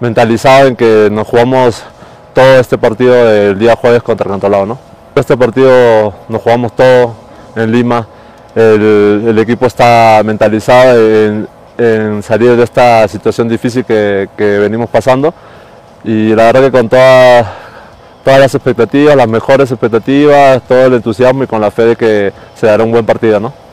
[0.00, 1.82] mentalizado en que nos jugamos
[2.32, 4.66] todo este partido el día jueves contra Cantolao.
[4.66, 4.78] ¿no?
[5.14, 7.14] Este partido nos jugamos todo
[7.56, 8.06] en Lima.
[8.54, 15.34] El, equipo está mentalizado en, salir de esta situación difícil que, que venimos pasando.
[16.04, 17.52] Y la verdad que con toda,
[18.22, 22.32] todas las expectativas, las mejores expectativas, todo el entusiasmo y con la fe de que
[22.54, 23.40] se dará un buen partido.
[23.40, 23.63] ¿no?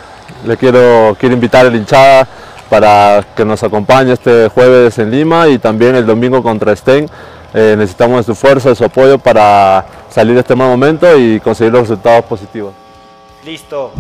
[0.46, 2.28] Le quiero, quiero invitar a la hinchada
[2.70, 7.10] para que nos acompañe este jueves en Lima y también el domingo contra Sten.
[7.54, 11.40] Eh, necesitamos de su fuerza, de su apoyo para salir de este mal momento y
[11.42, 12.74] conseguir los resultados positivos.
[13.44, 13.92] Listo.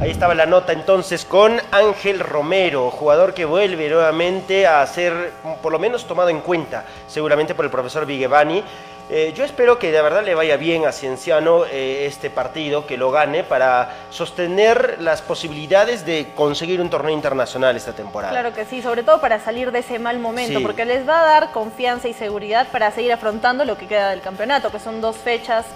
[0.00, 5.72] Ahí estaba la nota entonces con Ángel Romero, jugador que vuelve nuevamente a ser por
[5.72, 8.64] lo menos tomado en cuenta, seguramente por el profesor Vigevani.
[9.12, 12.96] Eh, yo espero que de verdad le vaya bien a Cienciano eh, este partido, que
[12.96, 18.30] lo gane para sostener las posibilidades de conseguir un torneo internacional esta temporada.
[18.32, 20.64] Claro que sí, sobre todo para salir de ese mal momento, Sí.
[20.64, 24.20] porque les va a dar confianza y seguridad para seguir afrontando lo que queda del
[24.20, 25.66] campeonato, que son dos fechas.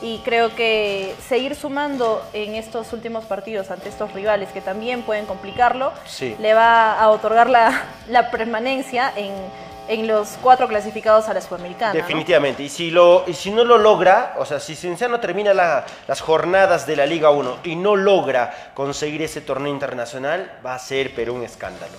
[0.00, 5.26] Y creo que seguir sumando en estos últimos partidos ante estos rivales que también pueden
[5.26, 6.36] complicarlo, Sí.
[6.38, 9.32] le va a otorgar la, la permanencia en,
[9.88, 11.92] en los cuatro clasificados a la Sudamericana.
[11.94, 12.00] ¿no?
[12.00, 12.62] Definitivamente.
[12.62, 16.20] Y si, lo, y si no lo logra, o sea, si Cienciano termina la- las
[16.20, 21.12] jornadas de la Liga 1 y no logra conseguir ese torneo internacional, va a ser
[21.16, 21.94] pero un escándalo.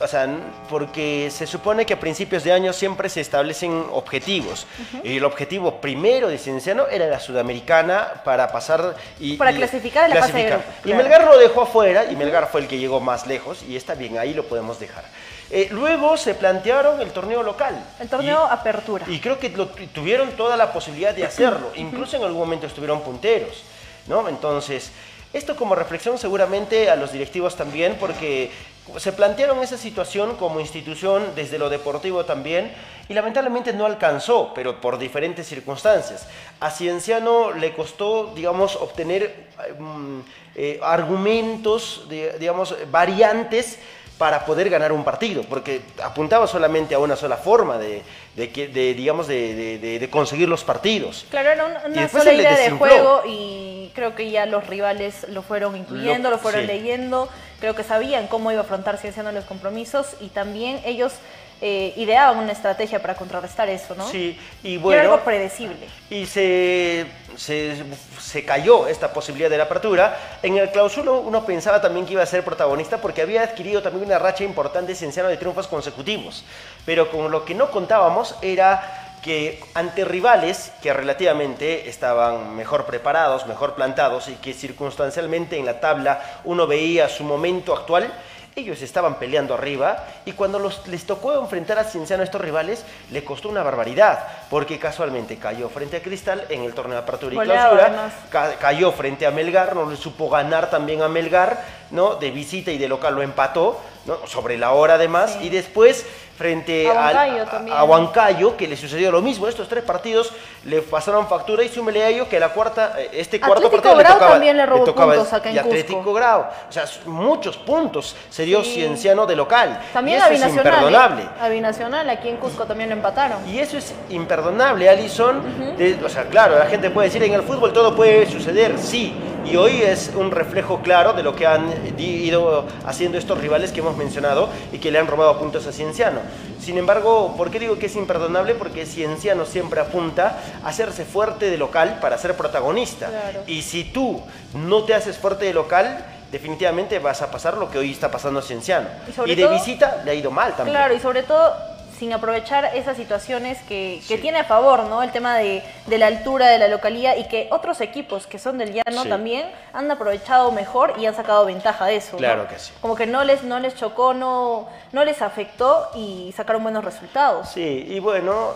[0.00, 0.26] o sea,
[0.68, 4.66] porque se supone que a principios de año siempre se establecen objetivos.
[5.04, 10.08] Y el objetivo primero de Cienciano era la sudamericana para pasar y Para y- clasificar
[10.10, 10.74] en la fase de clasificar.
[10.80, 11.02] Y claro.
[11.02, 14.18] Melgar lo dejó afuera y Melgar fue el que llegó más lejos y está bien,
[14.18, 15.04] ahí lo podemos dejar.
[15.50, 17.82] Eh, luego se plantearon el torneo local.
[18.00, 19.04] El torneo Y- Apertura.
[19.08, 21.70] y creo que lo tu- tuvieron toda la posibilidad de hacerlo.
[21.76, 23.62] Incluso en algún momento estuvieron punteros,
[24.06, 24.28] ¿no?
[24.28, 24.90] Entonces,
[25.32, 28.50] esto como reflexión seguramente a los directivos también, porque
[28.98, 32.72] se plantearon esa situación como institución desde lo deportivo también,
[33.08, 36.26] y lamentablemente no alcanzó, pero por diferentes circunstancias.
[36.60, 40.20] A Cienciano le costó, digamos, obtener eh, mm,
[40.56, 43.78] eh, argumentos, de- digamos, variantes
[44.18, 48.02] para poder ganar un partido, porque apuntaba solamente a una sola forma de,
[48.34, 51.24] de de, digamos, de, de- conseguir los partidos.
[51.30, 55.42] Claro, era una después sola idea de juego y creo que ya los rivales lo
[55.42, 56.66] fueron incluyendo, Lo- lo, fueron sí.
[56.66, 57.28] leyendo,
[57.60, 61.12] creo que sabían cómo iba a afrontar Cienciano los compromisos y también ellos
[61.60, 64.08] eh, ideaban una estrategia para contrarrestar eso, ¿no?
[64.08, 65.86] Sí, y Y era bueno, algo predecible.
[66.10, 67.06] y se,
[67.38, 67.76] se,
[68.20, 70.38] se cayó esta posibilidad de la apertura.
[70.42, 74.04] En el clausura uno pensaba también que iba a ser protagonista porque había adquirido también
[74.06, 76.44] una racha importante Cienciano de triunfos consecutivos.
[76.84, 83.46] Pero con lo que no contábamos era que ante rivales que relativamente estaban mejor preparados,
[83.46, 88.12] mejor plantados y que circunstancialmente en la tabla uno veía su momento actual,
[88.58, 92.84] ellos estaban peleando arriba y cuando los- les tocó enfrentar a Cienciano a estos rivales,
[93.10, 94.18] le costó una barbaridad,
[94.50, 97.88] porque casualmente cayó frente a Cristal en el torneo de apertura y clausura,
[98.30, 102.16] ca- cayó frente a Melgar, no le supo ganar también a Melgar, ¿no?
[102.16, 104.26] De visita y de local lo empató, ¿no?
[104.26, 105.46] Sobre la hora además, Sí.
[105.46, 106.04] y después
[106.36, 110.32] frente A Huancayo a- a que le sucedió lo mismo, estos tres partidos
[110.64, 113.96] le pasaron factura y súmele a ello que la cuarta, eh, este cuarto Atlético partido
[113.96, 115.70] Grau le tocaba, también le robó tocaba puntos acá en y Cusco.
[115.74, 118.74] Atlético Grau, o sea, muchos puntos se dio Sí.
[118.74, 119.80] Cienciano de local.
[119.92, 120.42] También y eso es.
[120.42, 120.56] ¿eh?
[120.56, 121.22] imperdonable.
[121.40, 123.38] Avinacional, aquí en Cusco también lo empataron.
[123.48, 125.42] Y eso es imperdonable, Alison.
[125.76, 129.12] De- o sea, claro, la gente puede decir en el fútbol todo puede suceder, sí.
[129.50, 133.80] Y hoy es un reflejo claro de lo que han ido haciendo estos rivales que
[133.80, 136.20] hemos mencionado y que le han robado puntos a Cienciano.
[136.60, 138.54] Sin embargo, ¿por qué digo que es imperdonable?
[138.54, 143.08] Porque Cienciano siempre apunta a hacerse fuerte de local para ser protagonista.
[143.08, 143.40] Claro.
[143.46, 144.20] Y si tú
[144.54, 148.40] no te haces fuerte de local, definitivamente vas a pasar lo que hoy está pasando
[148.40, 148.88] a Cienciano.
[149.24, 150.76] Y de todo- visita le ha ido mal también.
[150.76, 151.54] Claro, y sobre todo
[151.98, 155.02] sin aprovechar esas situaciones que, que tiene a favor, ¿no?
[155.02, 158.58] El tema de, de la altura de la localía y que otros equipos que son
[158.58, 159.08] del llano Sí.
[159.08, 162.12] también han aprovechado mejor y han sacado ventaja de eso.
[162.12, 162.18] ¿no?
[162.18, 162.72] Claro que sí.
[162.80, 167.48] Como que no les, no les chocó, no, no les afectó y sacaron buenos resultados.
[167.48, 168.52] Sí, y bueno,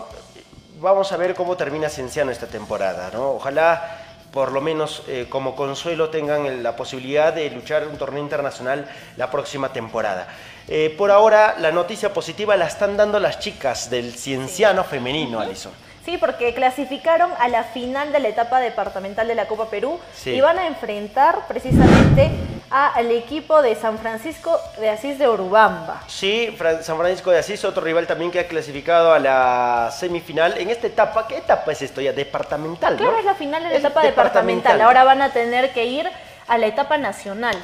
[0.79, 3.31] vamos a ver cómo termina Cienciano esta temporada, ¿no?
[3.31, 3.99] Ojalá
[4.31, 9.29] por lo menos eh, como consuelo tengan la posibilidad de luchar un torneo internacional la
[9.29, 10.27] próxima temporada.
[10.67, 15.71] Eh, por ahora, la noticia positiva la están dando las chicas del Cienciano femenino, Alison.
[16.05, 20.31] Sí, porque clasificaron a la final de la etapa departamental de la Copa Perú Sí.
[20.31, 22.29] y van a enfrentar precisamente
[22.69, 26.01] al equipo de San Francisco de Asís de Urubamba.
[26.07, 30.57] Sí, Fran- San Francisco de Asís, otro rival también que ha clasificado a la semifinal.
[30.57, 32.11] En esta etapa, ¿qué etapa es esto ya?
[32.13, 32.99] Departamental, ¿no?
[32.99, 34.81] Claro, es la final de la Es etapa departamental.
[34.81, 36.09] Ahora van a tener que ir
[36.47, 37.55] a la etapa nacional.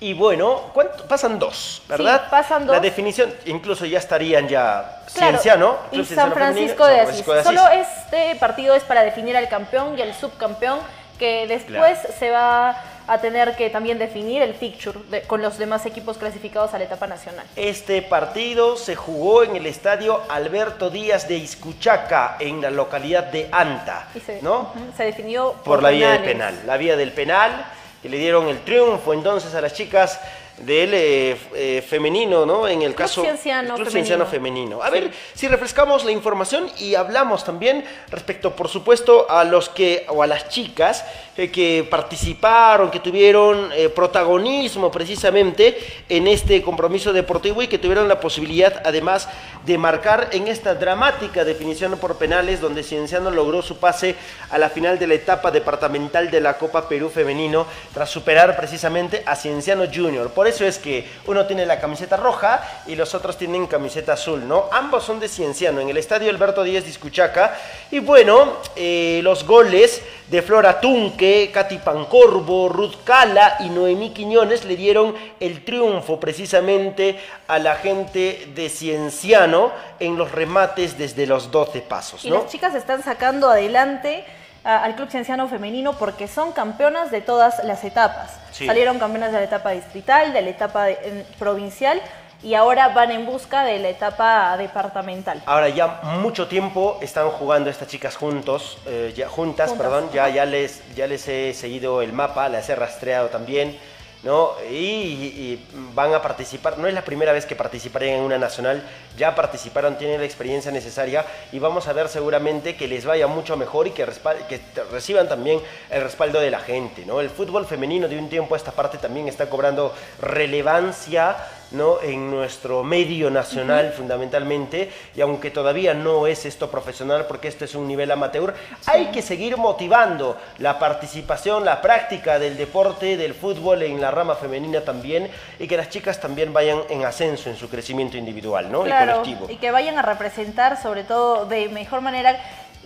[0.00, 1.04] Y bueno, ¿cuánto?
[1.06, 2.20] pasan dos, ¿verdad?
[2.24, 2.76] Sí, pasan dos.
[2.76, 7.14] La definición, incluso ya estarían ya Claro, Cienciano, y Club San Francisco, Femenino, de, San
[7.14, 7.24] Asís.
[7.24, 10.78] Francisco de Solo este partido es para definir al campeón y al subcampeón,
[11.18, 15.84] que después se va a tener que también definir el fixture de- con los demás
[15.86, 17.44] equipos clasificados a la etapa nacional.
[17.56, 23.48] Este partido se jugó en el estadio Alberto Díaz de Iscuchaca, en la localidad de
[23.50, 24.72] Anta, Y se, ¿no?
[24.96, 26.60] se definió Por la vía del penal.
[26.66, 27.64] La vía del penal,
[28.02, 30.20] que le dieron el triunfo entonces a las chicas
[30.60, 32.66] del eh, eh, femenino, ¿no?
[32.66, 33.90] En el Club caso Cienciano Club femenino.
[33.90, 34.82] Cienciano femenino.
[34.82, 40.06] A ver si refrescamos la información y hablamos también respecto, por supuesto, a los que
[40.08, 41.04] o a las chicas
[41.38, 45.78] eh, que participaron, que tuvieron eh, protagonismo precisamente
[46.08, 49.28] en este compromiso deportivo y que tuvieron la posibilidad, además,
[49.64, 54.16] de marcar en esta dramática definición por penales, donde Cienciano logró su pase
[54.50, 59.22] a la final de la etapa departamental de la Copa Perú Femenino, tras superar precisamente
[59.24, 60.30] a Cienciano Junior.
[60.30, 64.48] Por eso es que uno tiene la camiseta roja y los otros tienen camiseta azul,
[64.48, 64.64] ¿no?
[64.72, 67.56] Ambos son de Cienciano, en el estadio Alberto Díaz de Iscuchaca.
[67.90, 74.64] Y bueno, eh, los goles de Flora Tunque, Katy Pancorbo, Ruth Cala y Noemí Quiñones
[74.64, 81.50] le dieron el triunfo precisamente a la gente de Cienciano en los remates desde los
[81.50, 82.36] 12 pasos, Y ¿no?
[82.42, 84.24] las chicas están sacando adelante
[84.64, 88.38] a- al Club Cienciano Femenino porque son campeonas de todas las etapas.
[88.52, 88.66] Sí.
[88.66, 92.00] Salieron campeonas de la etapa distrital, de la etapa de- en- provincial
[92.42, 95.42] y ahora van en busca de la etapa departamental.
[95.46, 100.28] Ahora ya mucho tiempo están jugando estas chicas juntos, eh, ya, juntas, Juntas, perdón, ya,
[100.28, 103.76] ya, les, ya les he seguido el mapa, las he rastreado también,
[104.22, 104.52] ¿no?
[104.70, 105.58] Y,
[105.94, 108.82] van a participar, no es la primera vez que participarían en una nacional,
[109.16, 113.56] ya participaron, tienen la experiencia necesaria y vamos a ver seguramente que les vaya mucho
[113.56, 114.04] mejor y que,
[114.48, 114.60] que
[114.90, 115.60] reciban también
[115.90, 117.20] el respaldo de la gente, ¿no?
[117.20, 121.36] El fútbol femenino de un tiempo a esta parte también está cobrando relevancia,
[121.70, 122.00] ¿no?
[122.00, 127.74] En nuestro medio nacional fundamentalmente y aunque todavía no es esto profesional porque esto es
[127.74, 128.54] un nivel amateur,
[128.86, 134.34] hay que seguir motivando la participación, la práctica del deporte, del fútbol en la rama
[134.34, 138.82] femenina también y que las chicas también vayan en ascenso en su crecimiento individual, ¿no?
[138.82, 139.46] Y Claro, colectivo.
[139.50, 142.38] y que vayan a representar sobre todo de mejor manera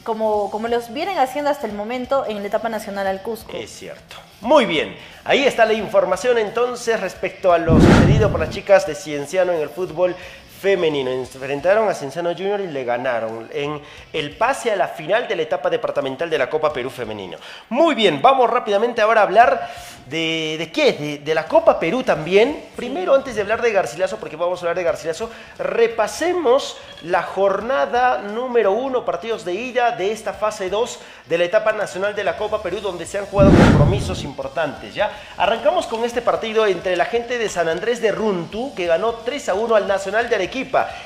[0.04, 3.56] como, como los vienen haciendo hasta el momento en la etapa nacional al Cusco.
[3.56, 4.16] Es cierto.
[4.42, 8.96] Muy bien, ahí está la información entonces respecto a lo sucedido por las chicas de
[8.96, 10.16] Cienciano en el fútbol
[10.62, 11.10] femenino.
[11.10, 13.82] Enfrentaron a Cienciano Junior y le ganaron en
[14.12, 17.36] el pase a la final de la etapa departamental de la Copa Perú Femenino.
[17.68, 19.68] Muy bien, vamos rápidamente ahora a hablar
[20.06, 22.66] de, qué, de, de la Copa Perú también.
[22.76, 28.18] Primero, antes de hablar de Garcilaso, porque vamos a hablar de Garcilaso, repasemos la jornada
[28.18, 32.36] número uno, partidos de ida de esta fase 2 de la etapa nacional de la
[32.36, 34.94] Copa Perú, donde se han jugado compromisos importantes.
[34.94, 35.10] ¿ya?
[35.36, 39.48] Arrancamos con este partido entre la gente de San Andrés de Runtu, que ganó 3
[39.48, 40.51] a 1 al Nacional de Arequipa.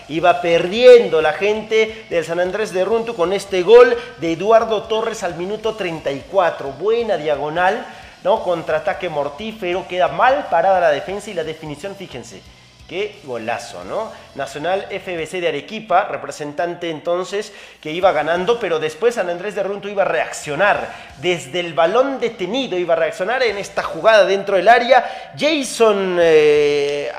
[0.08, 5.22] Iba perdiendo la gente del San Andrés de Runtu con este gol de Eduardo Torres
[5.22, 6.72] al minuto 34.
[6.72, 7.86] Buena diagonal,
[8.24, 8.42] ¿no?
[8.42, 12.40] Contraataque mortífero, queda mal parada la defensa y la definición, fíjense.
[12.88, 14.12] Qué golazo, ¿no?
[14.36, 19.88] Nacional FBC de Arequipa, representante entonces que iba ganando, pero después San Andrés de Runto
[19.88, 20.94] iba a reaccionar.
[21.20, 25.32] Desde el balón detenido iba a reaccionar en esta jugada dentro del área.
[25.36, 27.10] Jason eh,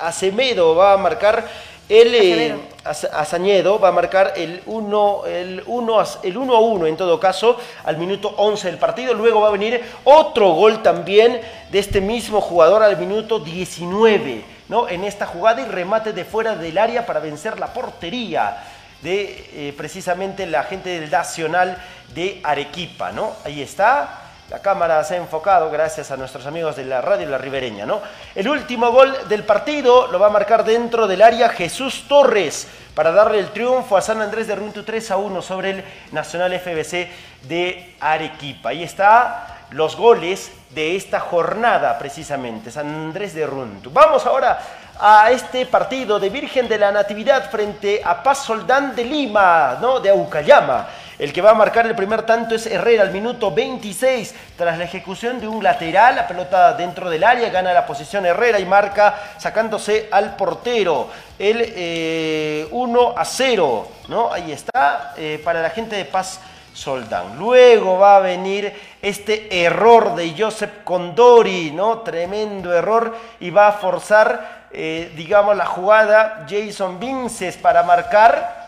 [0.00, 1.46] Acemedo va a marcar
[1.88, 2.14] el...
[2.14, 2.54] eh,
[2.84, 6.96] Az- Azañedo va a marcar el 1 el 1 a- el 1 a 1 en
[6.96, 9.14] todo caso al minuto 11 del partido.
[9.14, 14.88] Luego va a venir otro gol también de este mismo jugador al minuto 19, ¿no?
[14.88, 18.56] En esta jugada y remate de fuera del área para vencer la portería
[19.02, 21.76] de eh, precisamente la gente del Nacional
[22.14, 23.32] de Arequipa, ¿no?
[23.44, 24.21] Ahí está.
[24.52, 28.02] La cámara se ha enfocado gracias a nuestros amigos de la radio La Ribereña, ¿no?
[28.34, 33.12] El último gol del partido lo va a marcar dentro del área Jesús Torres para
[33.12, 37.08] darle el triunfo a San Andrés de Runtu 3 a 1 sobre el Nacional FBC
[37.48, 38.68] de Arequipa.
[38.68, 43.90] Ahí está los goles de esta jornada precisamente, San Andrés de Runtu.
[43.90, 44.60] Vamos ahora
[45.00, 49.98] a este partido de Virgen de la Natividad frente a Paz Soldán de Lima, ¿no?
[49.98, 50.88] De Aucayama.
[51.22, 54.34] El que va a marcar el primer tanto es Herrera al minuto 26.
[54.58, 58.58] Tras la ejecución de un lateral, la pelota dentro del área, gana la posición Herrera
[58.58, 61.10] y marca sacándose al portero.
[61.38, 64.32] El eh, 1 a 0, ¿no?
[64.32, 66.40] Ahí está, eh, para la gente de Paz
[66.74, 67.38] Soldán.
[67.38, 72.00] Luego va a venir este error de Joseph Condori, ¿no?
[72.00, 78.61] Tremendo error y va a forzar, eh, digamos, la jugada Jason Vinces para marcar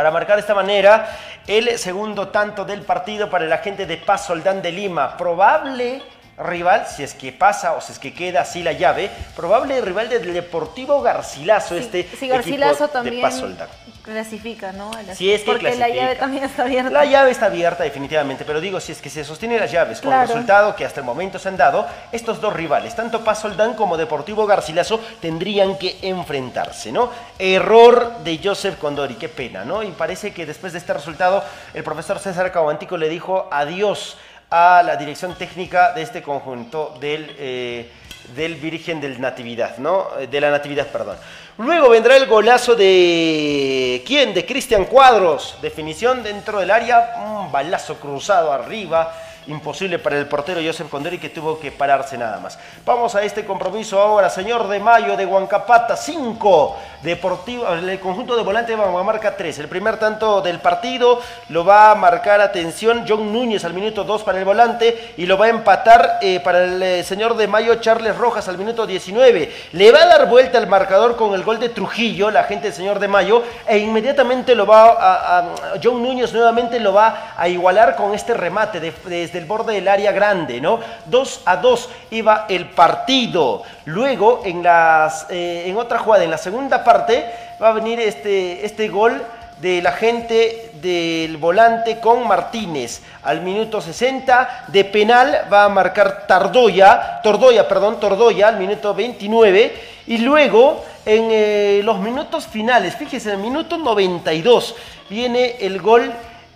[0.00, 1.14] para marcar de esta manera
[1.46, 5.14] el segundo tanto del partido para la gente de Paz Soldán de Lima.
[5.18, 6.00] Probable
[6.40, 10.08] rival, si es que pasa o si es que queda así la llave, probable rival
[10.08, 13.66] del Deportivo Garcilaso, este Si Garcilaso equipo también de
[14.02, 14.90] clasifica, ¿no?
[15.14, 16.90] Si es que Porque la llave también está abierta.
[16.90, 20.12] La llave está abierta definitivamente, pero digo, si es que se sostienen las llaves con
[20.12, 23.74] el resultado que hasta el momento se han dado, estos dos rivales, tanto Paz Soldán
[23.74, 27.10] como Deportivo Garcilaso, tendrían que enfrentarse, ¿no?
[27.38, 29.82] Error de Joseph Condori, qué pena, ¿no?
[29.82, 34.16] Y parece que después de este resultado, el profesor César Cabantico le dijo adiós
[34.50, 37.90] a la dirección técnica de este conjunto del, eh,
[38.34, 40.08] del Virgen del Natividad, ¿no?
[40.18, 41.16] Eh, De la Natividad, perdón.
[41.58, 44.02] Luego vendrá el golazo de...
[44.06, 44.32] ¿Quién?
[44.34, 45.58] De Cristian Cuadros.
[45.60, 47.16] Definición dentro del área.
[47.18, 49.12] Un balazo cruzado arriba.
[49.50, 52.56] Imposible para el portero Joseph Condori que tuvo que pararse nada más.
[52.86, 54.30] Vamos a este compromiso ahora.
[54.30, 56.76] Señor de Mayo de Huancapata, 5.
[57.02, 59.58] Deportivo, el conjunto de volante va a marcar 3.
[59.58, 64.22] El primer tanto del partido lo va a marcar, atención, John Núñez al minuto 2
[64.22, 67.74] para el volante y lo va a empatar eh, para el eh, señor de Mayo
[67.76, 69.52] Charles Rojas al minuto 19.
[69.72, 72.74] Le va a dar vuelta al marcador con el gol de Trujillo, la gente del
[72.74, 74.90] señor de Mayo, e inmediatamente lo va
[75.38, 75.44] a,
[75.82, 79.88] John Núñez nuevamente lo va a igualar con este remate de- desde el borde del
[79.88, 80.80] área grande, ¿no?
[81.06, 83.62] 2 a 2 iba el partido.
[83.86, 87.24] Luego, en, las, eh, en otra jugada, en la segunda parte,
[87.60, 89.22] va a venir este, este gol
[89.60, 96.26] de la gente del volante con Martínez al minuto 60 de penal va a marcar
[96.26, 99.74] Tardoya, Tordoya, perdón, Tordoya al minuto 29
[100.06, 104.74] Y luego, en eh, los minutos finales, fíjese, en el minuto 92
[105.10, 106.10] viene el gol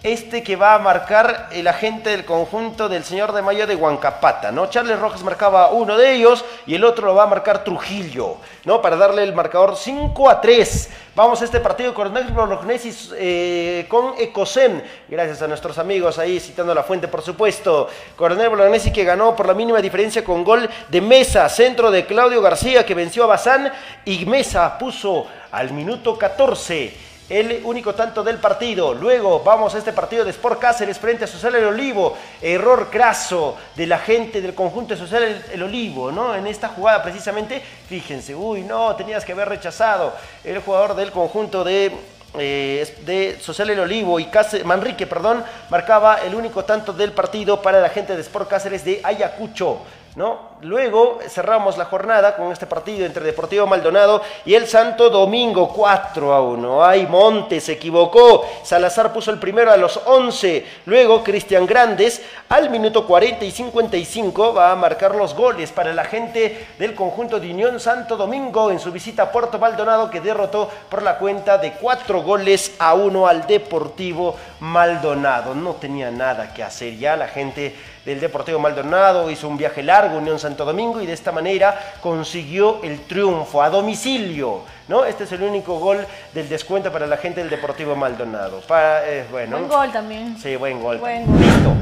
[0.05, 4.53] este que va a marcar el agente del conjunto del señor de Mayo de Huancapata,
[4.53, 4.67] ¿no?
[4.67, 8.37] Charles Rojas marcaba uno de ellos y el otro lo va a marcar Trujillo,
[8.67, 8.83] ¿no?
[8.83, 10.91] Para darle el marcador 5 a 3.
[11.17, 16.75] Vamos a este partido Coronel Bolognesi eh, con Ecosem, gracias a nuestros amigos ahí citando
[16.75, 17.89] la fuente, por supuesto.
[18.15, 22.43] Coronel Bolognesi que ganó por la mínima diferencia con gol de Mesa, centro de Claudio
[22.43, 23.73] García que venció a Bazán
[24.05, 28.95] y Mesa puso al minuto 14 el único tanto del partido.
[28.95, 32.17] Luego vamos a este partido de Sport Cáceres frente a Social El Olivo.
[32.43, 36.35] Error craso de la gente del conjunto de Social El, Olivo, ¿no?
[36.35, 40.13] En esta jugada precisamente, fíjense, uy, no, tenías que haber rechazado
[40.43, 41.93] el jugador del conjunto de
[42.37, 44.29] eh, de Social El Olivo y
[44.65, 49.01] Manrique, perdón, marcaba el único tanto del partido para la gente de Sport Cáceres de
[49.05, 49.79] Ayacucho.
[50.17, 50.55] ¿No?
[50.61, 56.33] Luego cerramos la jornada con este partido entre Deportivo Maldonado y el Santo Domingo, 4
[56.33, 56.85] a 1.
[56.85, 58.47] Ay, Monte se equivocó.
[58.63, 60.65] Salazar puso el primero a los 11.
[60.87, 66.05] Luego Cristian Grandes al minuto 40 y 55 va a marcar los goles para la
[66.05, 70.71] gente del conjunto de Unión Santo Domingo en su visita a Puerto Maldonado que derrotó
[70.89, 75.55] por la cuenta de 4 goles a 1 al Deportivo Maldonado.
[75.55, 80.19] No tenía nada que hacer ya la gente del Deportivo Maldonado, hizo un viaje largo,
[80.19, 84.63] Unión Santo Domingo, y de esta manera consiguió el triunfo a domicilio.
[84.89, 85.05] ¿no?
[85.05, 88.61] Este es el único gol del descuento para la gente del Deportivo Maldonado.
[88.61, 90.37] Para, eh, bueno, buen gol también.
[90.39, 91.01] Sí, buen gol.
[91.39, 91.73] Listo.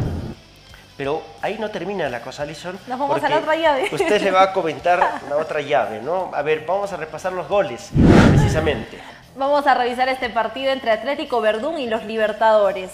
[0.97, 2.79] Pero ahí no termina la cosa, Alison.
[2.87, 3.89] Nos vamos a la otra llave.
[3.91, 6.31] Usted le va a comentar la otra llave, ¿no?
[6.33, 7.91] A ver, vamos a repasar los goles,
[8.29, 9.01] precisamente.
[9.35, 12.91] Vamos a revisar este partido entre Atlético Verdún y los Libertadores.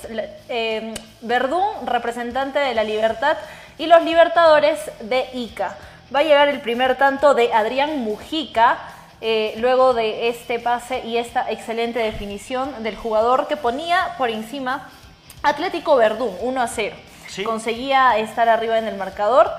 [0.48, 3.36] Eh, Verdún, representante de la Libertad,
[3.76, 5.76] y los Libertadores de Ica.
[6.14, 8.78] Va a llegar el primer tanto de Adrián Mujica,
[9.20, 14.88] eh, luego de este pase y esta excelente definición del jugador que ponía por encima
[15.42, 16.96] Atlético Verdún, 1 a 0.
[17.44, 19.50] Conseguía estar arriba en el marcador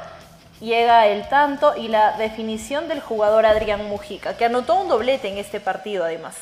[0.60, 5.38] llega el tanto y la definición del jugador Adrián Mujica, que anotó un doblete en
[5.38, 6.36] este partido además.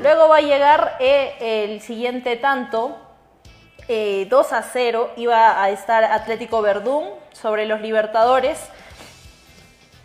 [0.00, 2.96] Luego va a llegar eh, el siguiente tanto,
[3.86, 8.58] 2 eh, a 0, iba a estar Atlético Verdún sobre los Libertadores.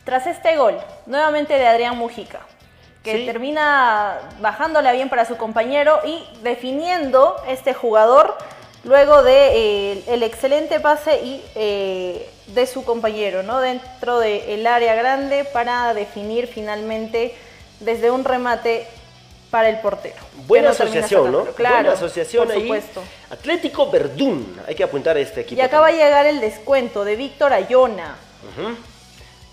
[0.03, 0.78] Tras este gol,
[1.08, 2.41] nuevamente de Adrián Mujica,
[3.03, 8.36] que termina bajándola bien para su compañero y definiendo este jugador
[8.86, 13.60] luego de eh, el excelente pase y eh, de su compañero, ¿no?
[13.60, 17.36] Dentro del área grande para definir finalmente
[17.80, 18.88] desde un remate
[19.50, 20.16] para el portero.
[20.48, 21.46] Buena asociación, ¿no?
[21.46, 22.62] Claro, Buena asociación por ahí.
[22.62, 23.04] Supuesto.
[23.32, 25.60] Atlético Verdún, hay que apuntar a este equipo.
[25.60, 28.16] Y acaba de llegar el descuento de Víctor Ayona.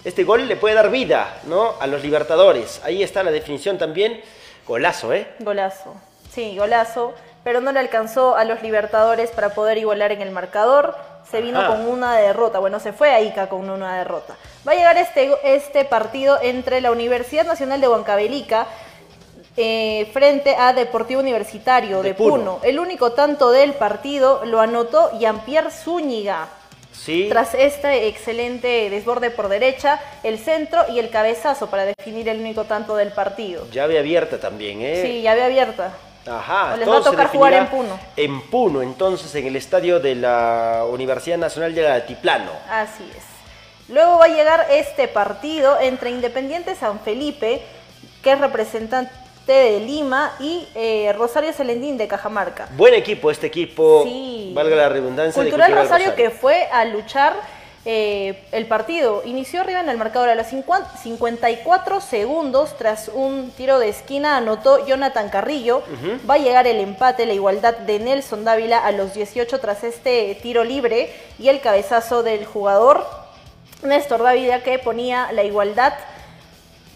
[0.05, 1.75] Este gol le puede dar vida, ¿no?
[1.81, 2.81] A los Libertadores.
[2.85, 4.21] Ahí está la definición también.
[4.67, 5.29] Golazo, ¿eh?
[5.39, 5.95] Golazo.
[6.33, 7.15] Sí, golazo
[7.45, 10.97] pero no le alcanzó a los Libertadores para poder igualar en el marcador.
[11.31, 14.37] Se vino con una derrota, bueno, se fue a Ica con una derrota.
[14.67, 18.67] Va a llegar este, este partido entre la Universidad Nacional de Huancavelica
[19.57, 22.61] eh, frente a Deportivo Universitario de, Puno.
[22.63, 26.49] El único tanto del partido lo anotó Jean-Pierre Zúñiga.
[26.93, 27.27] Sí.
[27.29, 32.65] Tras este excelente desborde por derecha, el centro y el cabezazo para definir el único
[32.65, 33.67] tanto del partido.
[33.71, 35.03] Llave abierta también, ¿eh?
[35.03, 35.93] Sí, llave abierta.
[36.27, 37.99] Ajá, les va a tocar jugar en Puno.
[38.17, 42.53] En Puno, entonces, en el estadio de la Universidad Nacional de Altiplano.
[42.71, 43.25] Así es.
[43.89, 47.63] Luego va a llegar este partido entre Independiente San Felipe,
[48.23, 49.13] que es representante
[49.47, 52.69] de Lima, y eh, Rosario Celendín de Cajamarca.
[52.77, 54.53] Buen equipo este equipo, sí.
[54.55, 55.43] valga la redundancia.
[55.43, 57.35] Cultural Rosario que fue a luchar
[57.85, 63.81] eh, el partido inició arriba en el marcador a los 54 segundos tras un tiro
[63.81, 65.83] de esquina anotó Jonathan Carrillo.
[66.29, 70.39] Va a llegar el empate, la igualdad de Nelson Dávila a los 18 tras este
[70.43, 73.05] tiro libre y el cabezazo del jugador
[73.83, 75.93] Néstor Dávila que ponía la igualdad.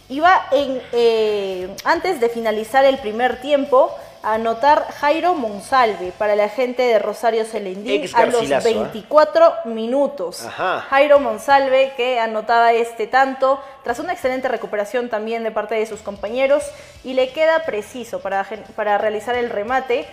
[0.09, 3.93] Iba en, eh, antes de finalizar el primer tiempo
[4.27, 9.69] anotar Jairo Monsalve para la gente de Rosario Celendín a los 24 ¿eh?
[9.69, 10.45] minutos.
[10.91, 16.01] Jairo Monsalve que anotaba este tanto tras una excelente recuperación también de parte de sus
[16.01, 16.65] compañeros
[17.05, 20.07] y le queda preciso para, para realizar el remate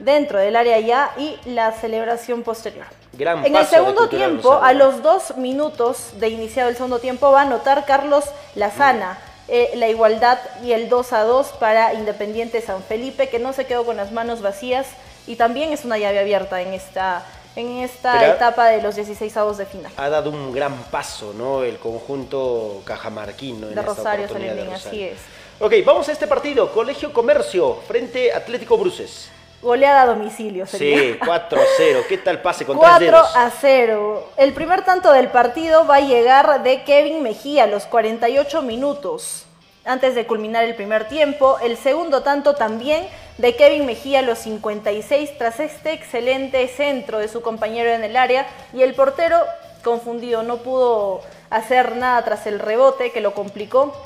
[0.00, 2.86] dentro del área ya y la celebración posterior.
[3.16, 7.44] en el segundo tiempo, a los dos minutos de iniciado el segundo tiempo, va a
[7.44, 8.24] anotar Carlos
[8.56, 9.18] Lazana.
[9.54, 13.66] Eh, la igualdad y el 2 a 2 para Independiente San Felipe, que no se
[13.66, 14.86] quedó con las manos vacías
[15.26, 17.22] y también es una llave abierta en esta,
[17.54, 19.92] en esta Pero- etapa de los 16 avos de final.
[19.98, 21.64] Ha dado un gran paso, ¿no?
[21.64, 25.18] El conjunto cajamarquino en De esta Rosario Solendín, así es.
[25.60, 26.72] Ok, vamos a este partido.
[26.72, 29.28] Colegio Comercio frente Atlético Bruces.
[29.62, 30.98] Goleada a domicilio sería.
[30.98, 32.06] Sí, 4-0.
[32.08, 33.36] ¿Qué tal pase con tres 4 dedos?
[33.36, 34.28] a 0.
[34.36, 39.46] El primer tanto del partido va a llegar de Kevin Mejía a los 48 minutos
[39.84, 41.58] antes de culminar el primer tiempo.
[41.62, 43.06] El segundo tanto también
[43.38, 48.16] de Kevin Mejía a los 56 tras este excelente centro de su compañero en el
[48.16, 49.38] área y el portero
[49.84, 53.96] confundido no pudo hacer nada tras el rebote que lo complicó.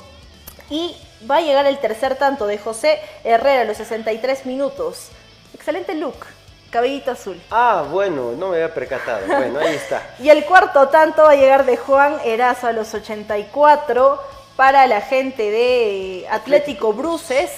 [0.69, 0.95] Y
[1.29, 5.09] va a llegar el tercer tanto de José Herrera a los 63 minutos.
[5.53, 6.15] Excelente look,
[6.69, 7.41] cabellito azul.
[7.51, 9.25] Ah, bueno, no me había percatado.
[9.27, 10.01] Bueno, ahí está.
[10.19, 14.21] Y el cuarto tanto va a llegar de Juan Erazo a los 84
[14.55, 17.51] para la gente de Atlético Bruces,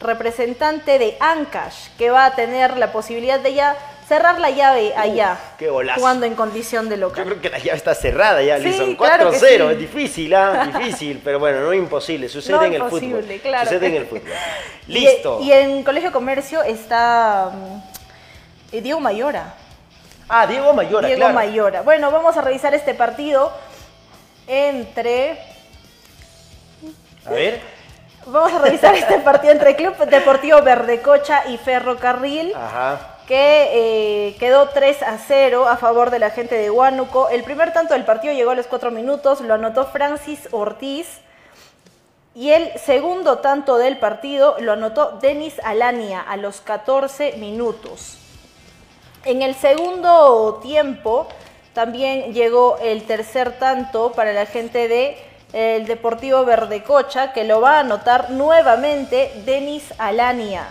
[0.00, 3.76] representante de Ancash, que va a tener la posibilidad de ya
[4.08, 5.98] cerrar la llave allá, qué golazo.
[6.00, 7.24] jugando en condición de Yo local.
[7.24, 8.96] creo que la llave está cerrada ya, Sí, Alison.
[8.96, 9.72] 4-0, claro sí.
[9.72, 10.66] es difícil, ¿ah?
[10.76, 12.28] Difícil, pero bueno, no imposible.
[12.28, 13.40] Sucede No en el imposible, fútbol.
[13.40, 14.22] claro Sucede en el fútbol.
[14.88, 15.40] Y- Listo.
[15.40, 19.54] Y, en Colegio Comercio está mm, eh, Diego Mayora.
[20.28, 21.34] Ah, Diego Mayora, Diego claro.
[21.34, 21.82] Mayora.
[21.82, 23.50] Bueno, vamos a revisar este partido
[24.46, 25.38] entre
[27.26, 27.60] A ver.
[28.26, 33.13] Vamos a revisar este partido entre Club Deportivo Verdecocha y Ferrocarril, Ajá.
[33.26, 37.28] Que eh, quedó 3 a 0 a favor de la gente de Huánuco.
[37.28, 41.20] El primer tanto del partido llegó a los 4 minutos, lo anotó Francis Ortiz.
[42.34, 48.18] Y el segundo tanto del partido lo anotó Denis Alania a los 14 minutos.
[49.24, 51.28] En el segundo tiempo
[51.72, 55.16] también llegó el tercer tanto para la gente de
[55.52, 60.66] el Deportivo Verdecocha, que lo va a anotar nuevamente Denis Alania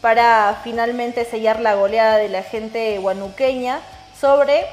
[0.00, 3.80] para finalmente sellar la goleada de la gente guanuqueña
[4.18, 4.64] sobre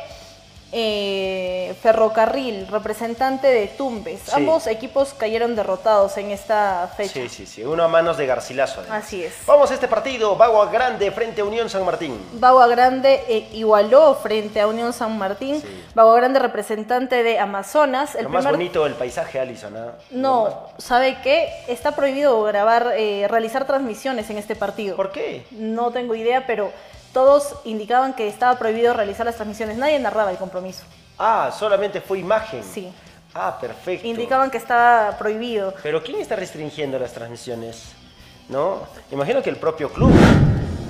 [0.78, 4.20] eh, Ferrocarril, representante de Tumbes.
[4.26, 4.32] Sí.
[4.34, 7.14] Ambos equipos cayeron derrotados en esta fecha.
[7.14, 7.64] Sí, sí, sí.
[7.64, 8.82] Uno a manos de Garcilaso.
[8.82, 9.06] además.
[9.06, 9.34] Así es.
[9.46, 10.36] Vamos a este partido.
[10.36, 12.20] Bagua Grande frente a Unión San Martín.
[12.34, 15.62] Bagua Grande eh, igualó frente a Unión San Martín.
[15.62, 15.68] Sí.
[15.96, 18.16] Bagua Grande representante de Amazonas.
[18.16, 19.72] El Lo más bonito del paisaje, Alison.
[19.74, 21.48] más- No, ¿sabe qué?
[21.70, 24.98] Está prohibido grabar, eh, realizar transmisiones en este partido.
[24.98, 25.46] ¿Por qué?
[25.52, 26.72] No tengo idea, pero
[27.16, 29.78] todos indicaban que estaba prohibido realizar las transmisiones.
[29.78, 30.84] Nadie narraba el compromiso.
[31.18, 32.62] Ah, solamente fue imagen.
[32.62, 32.92] Sí.
[33.34, 34.06] Ah, perfecto.
[34.06, 35.74] Indicaban que estaba prohibido.
[35.82, 37.94] Pero ¿quién está restringiendo las transmisiones?
[38.50, 38.82] ¿No?
[39.14, 40.12] Imagino que el propio club.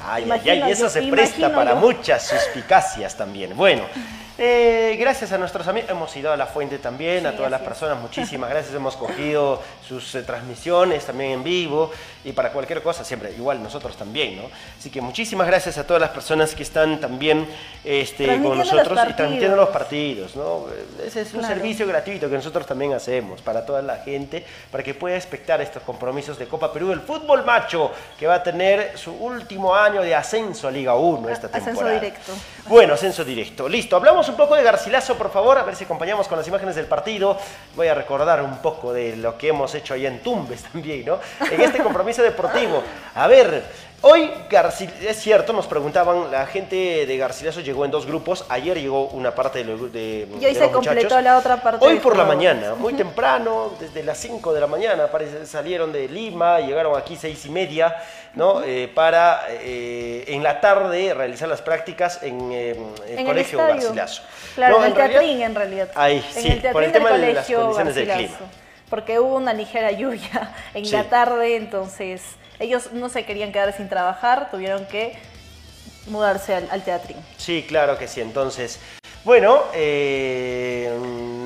[0.04, 1.80] Ay, Imagino ay, ay, eso yo, se presta para yo.
[1.80, 3.56] muchas suspicacias también.
[3.56, 3.84] Bueno,
[4.38, 7.68] eh, gracias a nuestros amigos, hemos ido a la fuente también, a todas las es.
[7.68, 11.92] personas, muchísimas gracias, hemos cogido sus eh, transmisiones también en vivo
[12.26, 14.44] y para cualquier cosa siempre, igual nosotros también, ¿no?
[14.78, 17.48] Así que muchísimas gracias a todas las personas que están también
[17.84, 20.36] este, con nosotros y transmitiendo los partidos.
[20.36, 20.66] ¿no?
[21.06, 21.56] Ese es un Claro.
[21.56, 25.84] servicio gratuito que nosotros también hacemos para toda la gente, para que pueda expectar estos
[25.84, 30.16] compromisos de Copa Perú, el fútbol macho, que va a tener su último año de
[30.16, 31.94] ascenso a Liga 1 esta Ascenso temporada.
[32.00, 32.32] directo.
[32.68, 33.70] Bueno, ascenso directo.
[33.70, 36.76] Listo, hablamos un poco de Garcilaso, por favor, a ver si acompañamos con las imágenes
[36.76, 37.38] del partido.
[37.76, 41.20] Voy a recordar un poco de lo que hemos hecho allá en Tumbes también, ¿no?
[41.52, 42.82] En este compromiso deportivo.
[43.14, 43.64] A ver,
[44.02, 48.46] hoy Garcil es cierto, nos preguntaban, la gente de Garcilaso llegó en dos grupos.
[48.50, 51.24] Ayer llegó una parte de, lo- de, Y hoy de se los completó muchachos.
[51.24, 55.08] la otra parte Hoy por la mañana, muy temprano, desde las 5 de la mañana,
[55.08, 57.96] parece, salieron de Lima, llegaron aquí seis y media,
[58.36, 58.62] ¿no?
[58.64, 62.72] Eh, para eh, en la tarde realizar las prácticas en, eh,
[63.08, 63.82] el En el colegio estadio.
[63.82, 64.24] Garcilaso.
[64.56, 65.90] Claro, No, en el realidad- teatrín en realidad.
[65.96, 68.36] Ahí, en sí, el teatrín por el del tema de las condiciones del Garcilaso.
[68.38, 68.52] clima.
[68.90, 70.92] Porque hubo una ligera lluvia en Sí.
[70.92, 72.22] la tarde, entonces
[72.60, 75.18] ellos no se querían quedar sin trabajar, tuvieron que
[76.08, 77.18] mudarse al, al teatrín.
[77.38, 78.22] Sí, claro que sí.
[78.22, 78.80] Entonces,
[79.24, 80.92] bueno, eh,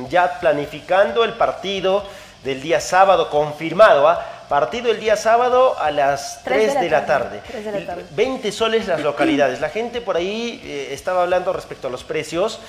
[0.10, 2.04] ya planificando el partido
[2.44, 4.26] del día sábado, confirmado, ¿ah?
[4.50, 7.40] Partido el día sábado a las 3 de la tarde.
[7.48, 8.06] Tres de la tarde.
[8.12, 9.62] 20 soles las localidades.
[9.62, 12.60] La gente por ahí eh, estaba hablando respecto a los precios.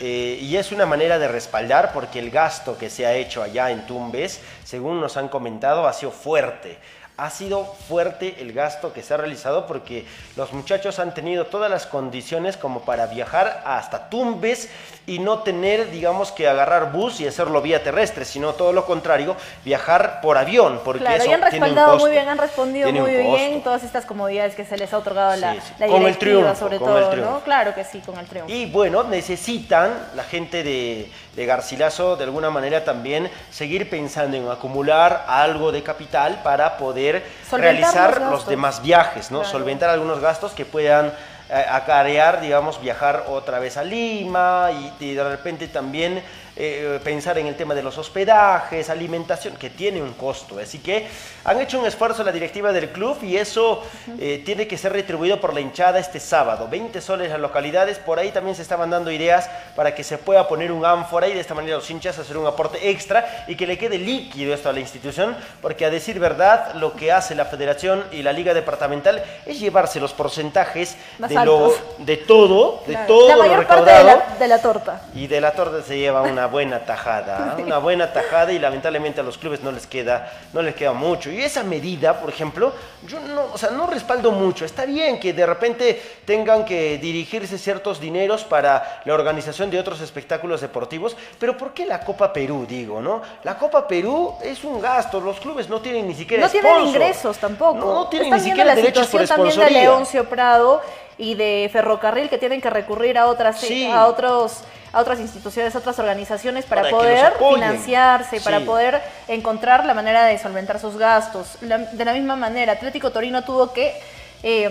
[0.00, 3.70] eh, y es una manera de respaldar porque el gasto que se ha hecho allá
[3.70, 6.76] en Tumbes, según nos han comentado, ha sido fuerte.
[7.16, 10.06] Ha sido fuerte el gasto que se ha realizado porque
[10.36, 14.70] los muchachos han tenido todas las condiciones como para viajar hasta Tumbes
[15.06, 19.36] y no tener, digamos, que agarrar bus y hacerlo vía terrestre, sino todo lo contrario,
[19.64, 21.98] viajar por avión, porque Claro, eso y han tiene un costo.
[21.98, 25.54] muy bien, han respondido muy bien todas estas comodidades que se les ha otorgado la,
[25.54, 27.30] Sí, la Con el triunfo, sobre con el todo, triunfo.
[27.32, 27.40] ¿no?
[27.40, 28.52] Claro que sí, con el triunfo.
[28.52, 34.48] Y bueno, necesitan la gente de, de Garcilaso de alguna manera también seguir pensando en
[34.48, 39.40] acumular algo de capital para poder realizar los demás viajes, ¿no?
[39.40, 39.52] Claro.
[39.52, 41.12] Solventar algunos gastos que puedan
[41.52, 46.22] acarear, digamos, viajar otra vez a Lima y, y de repente también
[46.56, 50.58] eh, pensar en el tema de los hospedajes, alimentación, que tiene un costo.
[50.58, 51.06] Así que
[51.44, 53.82] han hecho un esfuerzo la directiva del club y eso
[54.18, 56.68] eh, tiene que ser retribuido por la hinchada este sábado.
[56.70, 60.46] 20 soles las localidades, por ahí también se estaban dando ideas para que se pueda
[60.48, 63.66] poner un ánfora y de esta manera los hinchas hacer un aporte extra y que
[63.66, 67.44] le quede líquido esto a la institución, porque a decir verdad, lo que hace la
[67.46, 72.92] federación y la liga departamental es llevarse los porcentajes Más de, lo, de todo, de
[72.92, 73.06] Claro.
[73.06, 73.98] todo la lo parte recaudado.
[73.98, 75.00] de la, de la torta.
[75.14, 77.62] Y de la torta se lleva una buena tajada, ¿eh?
[77.62, 81.30] una buena tajada y lamentablemente a los clubes no les queda, no les queda mucho.
[81.30, 82.72] Y esa medida, por ejemplo,
[83.06, 84.64] yo no, o sea, no respaldo mucho.
[84.64, 90.00] Está bien que de repente tengan que dirigirse ciertos dineros para la organización de otros
[90.00, 93.22] espectáculos deportivos, pero ¿por qué la Copa Perú, digo, no?
[93.44, 97.38] La Copa Perú es un gasto, los clubes no tienen ni siquiera No tienen ingresos
[97.38, 97.78] tampoco.
[97.78, 99.80] No, no tienen Están ni siquiera la derechos por situación también de.
[99.80, 100.80] Leoncio Prado
[101.22, 103.88] y de Ferrocarril que tienen que recurrir a otras Sí.
[103.90, 109.94] a otros a otras instituciones, a otras organizaciones para, poder financiarse, para poder encontrar la
[109.94, 111.56] manera de solventar sus gastos.
[111.62, 113.94] La- de la misma manera, Atlético Torino tuvo que
[114.42, 114.68] eh,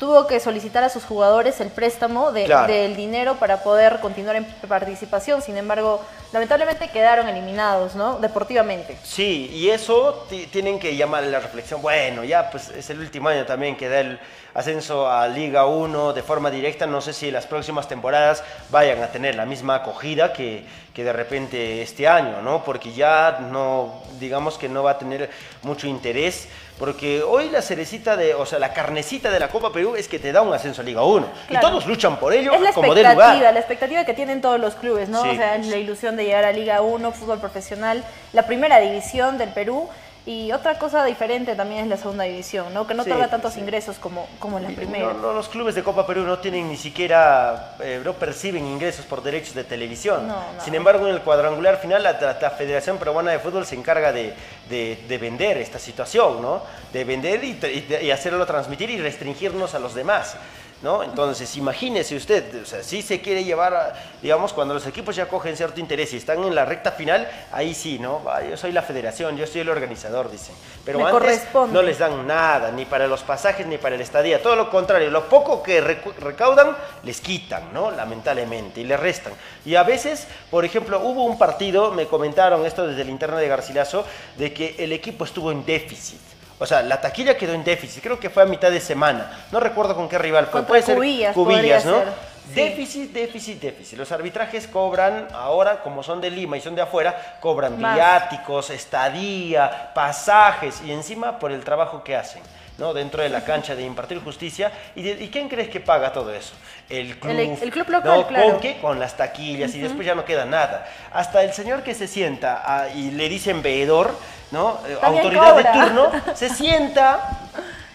[0.00, 2.72] tuvo que solicitar a sus jugadores el préstamo de- Claro.
[2.72, 5.42] del dinero para poder continuar en participación.
[5.42, 6.00] Sin embargo,
[6.32, 8.18] lamentablemente quedaron eliminados, ¿no?
[8.18, 8.96] Deportivamente.
[9.04, 11.82] Sí, y eso ti- tienen que llamar a la reflexión.
[11.82, 14.18] Bueno, ya pues es el último año también que da el
[14.54, 16.86] ascenso a Liga 1 de forma directa.
[16.86, 21.12] No sé si las próximas temporadas vayan a tener la misma acogida que, que de
[21.12, 22.64] repente este año, ¿no?
[22.64, 25.28] Porque ya no, digamos que no va a tener
[25.62, 26.48] mucho interés.
[26.80, 30.18] Porque hoy la cerecita de, o sea, la carnecita de la Copa Perú es que
[30.18, 31.26] te da un ascenso a Liga 1.
[31.46, 31.68] Claro.
[31.68, 33.52] Y todos luchan por ello Es la como de expectativa, lugar.
[33.52, 35.22] la expectativa que tienen todos los clubes, ¿no?
[35.22, 35.28] Sí.
[35.28, 38.02] O sea, la ilusión de llegar a Liga 1, fútbol profesional,
[38.32, 39.90] la primera división del Perú.
[40.26, 42.86] Y otra cosa diferente también es la segunda división, ¿no?
[42.86, 43.60] Que no Sí, tantos sí.
[43.60, 45.14] ingresos como, como en la primera.
[45.14, 49.06] No, no, los clubes de Copa Perú no tienen ni siquiera, eh, no perciben ingresos
[49.06, 50.28] por derechos de televisión.
[50.28, 50.62] No, no.
[50.64, 54.34] Sin embargo, en el cuadrangular final, la, la- Federación Peruana de Fútbol se encarga de,
[54.68, 56.62] de- de vender esta situación, ¿no?
[56.92, 60.36] De vender y, y y hacerlo transmitir y restringirnos a los demás.
[60.82, 61.02] ¿No?
[61.02, 65.28] Entonces, imagínese usted, o sea, si se quiere llevar, a- digamos, cuando los equipos ya
[65.28, 68.22] cogen cierto interés y están en la recta final, ahí sí, ¿no?
[68.26, 70.54] Ah, yo soy la federación, yo soy el organizador, dicen.
[70.86, 74.42] Pero Me antes no les dan nada, ni para los pasajes ni para el estadía.
[74.42, 77.90] Todo lo contrario, lo poco que recaudan les quitan, ¿no?
[77.90, 79.34] Lamentablemente, y les restan.
[79.66, 83.48] Y a veces, por ejemplo, hubo un partido, me comentaron esto desde el interno de
[83.48, 84.06] Garcilaso,
[84.38, 86.20] de que el equipo estuvo en déficit.
[86.60, 89.46] O sea, la taquilla quedó en déficit, creo que fue a mitad de semana.
[89.50, 90.60] No recuerdo con qué rival fue.
[90.60, 92.00] Contra Puede ser Cubillas, Cubillas, ¿no?
[92.00, 92.08] ser.
[92.48, 92.54] Sí.
[92.54, 93.98] Déficit, déficit, déficit.
[93.98, 97.94] Los arbitrajes cobran ahora, como son de Lima y son de afuera, cobran Más.
[97.94, 102.42] viáticos, estadía, pasajes y encima por el trabajo que hacen.
[102.80, 102.92] ¿No?
[102.94, 104.72] dentro de la cancha de impartir justicia.
[104.96, 106.54] ¿Y, de- y quién crees que paga todo eso?
[106.88, 107.30] El club.
[107.32, 108.26] El- el club local, ¿no?
[108.26, 108.50] claro.
[108.52, 108.78] ¿Con qué?
[108.80, 110.88] Con las taquillas y después ya no queda nada.
[111.12, 114.12] Hasta el señor que se sienta ah, y le dicen veedor,
[114.50, 114.80] ¿no?
[114.88, 115.72] Eh, También autoridad cobra.
[115.72, 117.28] de turno, se sienta.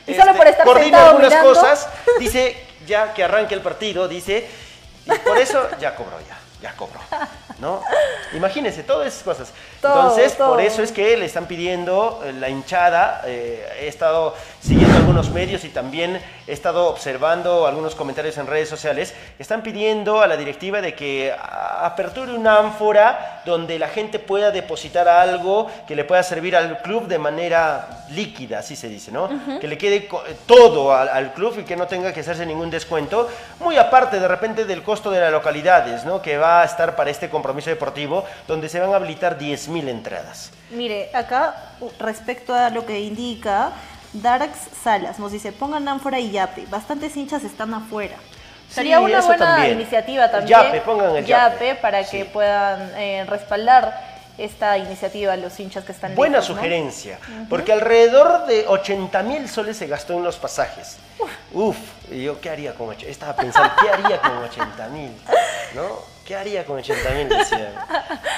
[0.07, 1.49] Y solo por estar coordina algunas mirando.
[1.53, 2.55] cosas, dice
[2.85, 4.47] ya que arranque el partido, dice,
[5.07, 6.99] y por eso ya cobró ya, ya cobró.
[7.59, 7.79] ¿No?
[8.33, 9.53] Imagínense, todas esas cosas.
[9.81, 10.49] Todo, Entonces, todo.
[10.49, 13.21] por eso es que le están pidiendo eh, la hinchada.
[13.25, 18.67] eh, he estado siguiendo algunos medios y también he estado observando algunos comentarios en redes
[18.67, 19.13] sociales.
[19.39, 25.07] Están pidiendo a la directiva de que aperture una ánfora donde la gente pueda depositar
[25.07, 29.29] algo que le pueda servir al club de manera líquida, así se dice, ¿no?
[29.61, 30.09] Que le quede
[30.45, 33.29] todo al, al club y que no tenga que hacerse ningún descuento.
[33.59, 36.21] Muy aparte de repente del costo de las localidades, ¿no?
[36.21, 40.51] Que va a estar para este compromiso deportivo donde se van a habilitar 10.000 entradas.
[40.71, 41.55] Mire, acá
[41.99, 43.71] respecto a lo que indica
[44.13, 48.15] Darks Salas, nos dice, pongan ánfora y yape, bastantes hinchas están afuera.
[48.69, 49.73] Sí, Sería una eso buena también.
[49.79, 50.59] iniciativa también.
[50.59, 51.75] yape, pongan el yape.
[51.75, 52.17] para Sí.
[52.17, 56.55] que puedan eh, respaldar esta iniciativa los hinchas que están Buena lejos, ¿no?
[56.55, 57.19] sugerencia,
[57.49, 60.97] porque alrededor de 80 mil soles se gastó en los pasajes.
[61.53, 61.77] Uf,
[62.11, 65.11] y yo qué haría con 80 Estaba pensando, ¿qué haría con 80 mil?
[65.73, 66.14] ¿No?
[66.25, 67.29] ¿Qué haría con 80 mil?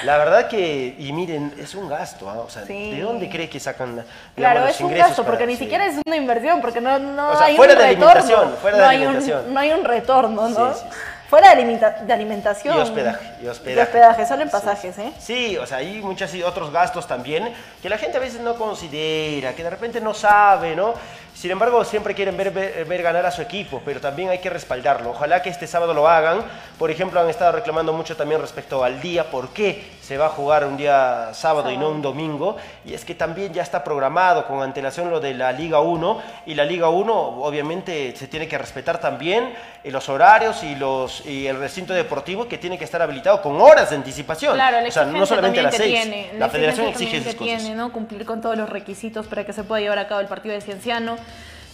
[0.04, 2.40] La verdad que, y miren, es un gasto, ¿ah?
[2.40, 2.90] O sea, Sí.
[2.92, 5.54] ¿de dónde cree que sacan digamos, Claro, los es un ingresos gasto, para- porque ni
[5.56, 5.64] sí.
[5.64, 8.10] siquiera es una inversión, porque no, no O sea, hay fuera un de retorno.
[8.10, 9.44] alimentación, fuera de no, alimentación.
[9.46, 10.74] Un, no hay un retorno, ¿no?
[10.74, 10.96] Sí, sí, sí.
[11.30, 12.76] Fuera de, alimenta- de alimentación.
[12.76, 13.78] Y hospedaje, y hospedaje.
[13.80, 14.52] Y hospedaje, solo en Sí.
[14.52, 15.12] pasajes, ¿eh?
[15.18, 19.52] Sí, o sea, hay muchos otros gastos también que la gente a veces no considera,
[19.54, 20.94] que de repente no sabe, ¿no?
[21.38, 25.10] Sin embargo, siempre quieren ver, ver, ganar a su equipo, pero también hay que respaldarlo.
[25.10, 26.42] Ojalá que este sábado lo hagan.
[26.76, 30.30] Por ejemplo, han estado reclamando mucho también respecto al día, por qué se va a
[30.30, 32.56] jugar un día sábado y no un domingo.
[32.86, 36.54] Y es que también ya está programado con antelación lo de la Liga 1 y
[36.54, 39.52] la Liga 1 obviamente se tiene que respetar también
[39.84, 43.60] eh, los horarios y, los, y el recinto deportivo que tiene que estar habilitado con
[43.60, 44.54] horas de anticipación.
[44.54, 46.00] Claro, la o sea, no solamente a las que seis.
[46.00, 47.62] tiene, la federación exige también esas que cosas.
[47.62, 47.92] tiene, ¿no?
[47.92, 50.62] Cumplir con todos los requisitos para que se pueda llevar a cabo el partido de
[50.62, 51.16] Cienciano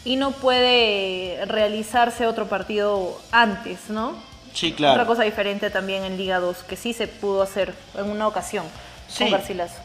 [0.04, 4.33] y no puede realizarse otro partido antes, ¿no?
[4.54, 4.94] Sí, claro.
[4.94, 8.64] Otra cosa diferente también en Liga 2, que sí se pudo hacer en una ocasión
[9.06, 9.32] Sí,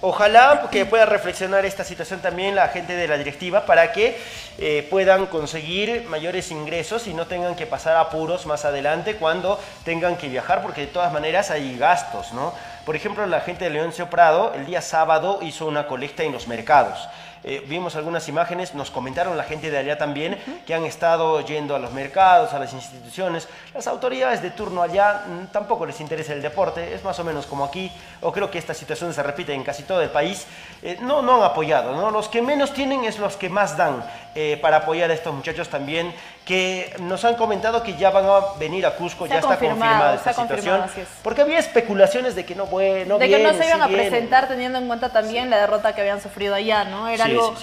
[0.01, 4.17] ojalá que pueda reflexionar esta situación también la gente de la directiva para que
[4.57, 10.15] eh, puedan conseguir mayores ingresos y no tengan que pasar apuros más adelante cuando tengan
[10.15, 12.53] que viajar, porque de todas maneras hay gastos, ¿no?
[12.85, 16.47] Por ejemplo, la gente de Leoncio Prado el día sábado hizo una colecta en los
[16.47, 17.07] mercados.
[17.43, 21.75] Eh, vimos algunas imágenes, nos comentaron la gente de allá también que han estado yendo
[21.75, 23.47] a los mercados, a las instituciones.
[23.73, 27.45] Las autoridades de turno allá mm, tampoco les interesa el deporte, es más o menos
[27.45, 30.45] como aquí, o creo que esta situación se repite en casi todo el país.
[30.81, 32.11] Eh, no, no han apoyado, ¿no?
[32.11, 34.03] Los que menos tienen es los que más dan
[34.35, 36.13] eh, para apoyar a estos muchachos también,
[36.49, 39.79] que nos han comentado que ya van a venir a Cusco, Se ya está confirmado,
[39.81, 41.05] confirmada esta confirmado, situación.
[41.15, 41.21] es.
[41.21, 44.47] Porque había especulaciones de que no, bueno, de que no se iban sí a presentar
[44.47, 47.07] teniendo en cuenta también la derrota que habían sufrido allá, ¿no?
[47.07, 47.53] Era Sí, algo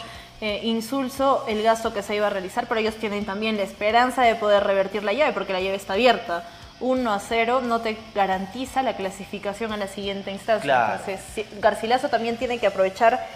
[0.41, 4.22] eh, insulso el gasto que se iba a realizar, pero ellos tienen también la esperanza
[4.22, 6.45] de poder revertir la llave, porque la llave está abierta.
[6.78, 10.62] 1 a 0 no te garantiza la clasificación a la siguiente instancia.
[10.62, 11.01] Claro.
[11.05, 13.26] Entonces, Garcilaso también tiene que aprovechar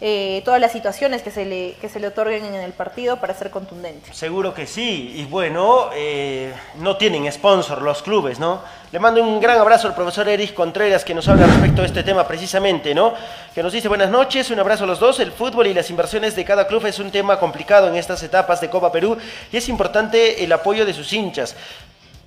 [0.00, 3.32] eh, todas las situaciones que se, le, que se le otorguen en el partido para
[3.32, 4.12] ser contundente.
[4.12, 5.14] Seguro que sí.
[5.16, 8.60] Y bueno, eh, no tienen sponsor los clubes, ¿no?
[8.92, 12.02] Le mando un gran abrazo al profesor Eric Contreras que nos habla respecto a este
[12.02, 13.14] tema precisamente, ¿no?
[13.54, 15.18] Que nos dice buenas noches, un abrazo a los dos.
[15.18, 18.60] El fútbol y las inversiones de cada club es un tema complicado en estas etapas
[18.60, 19.16] de Copa Perú
[19.50, 21.56] y es importante el apoyo de sus hinchas.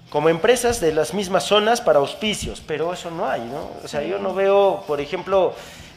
[0.09, 3.70] Como empresas de las mismas zonas para auspicios, pero eso no hay, ¿no?
[3.84, 5.53] O sea, yo no veo, por ejemplo,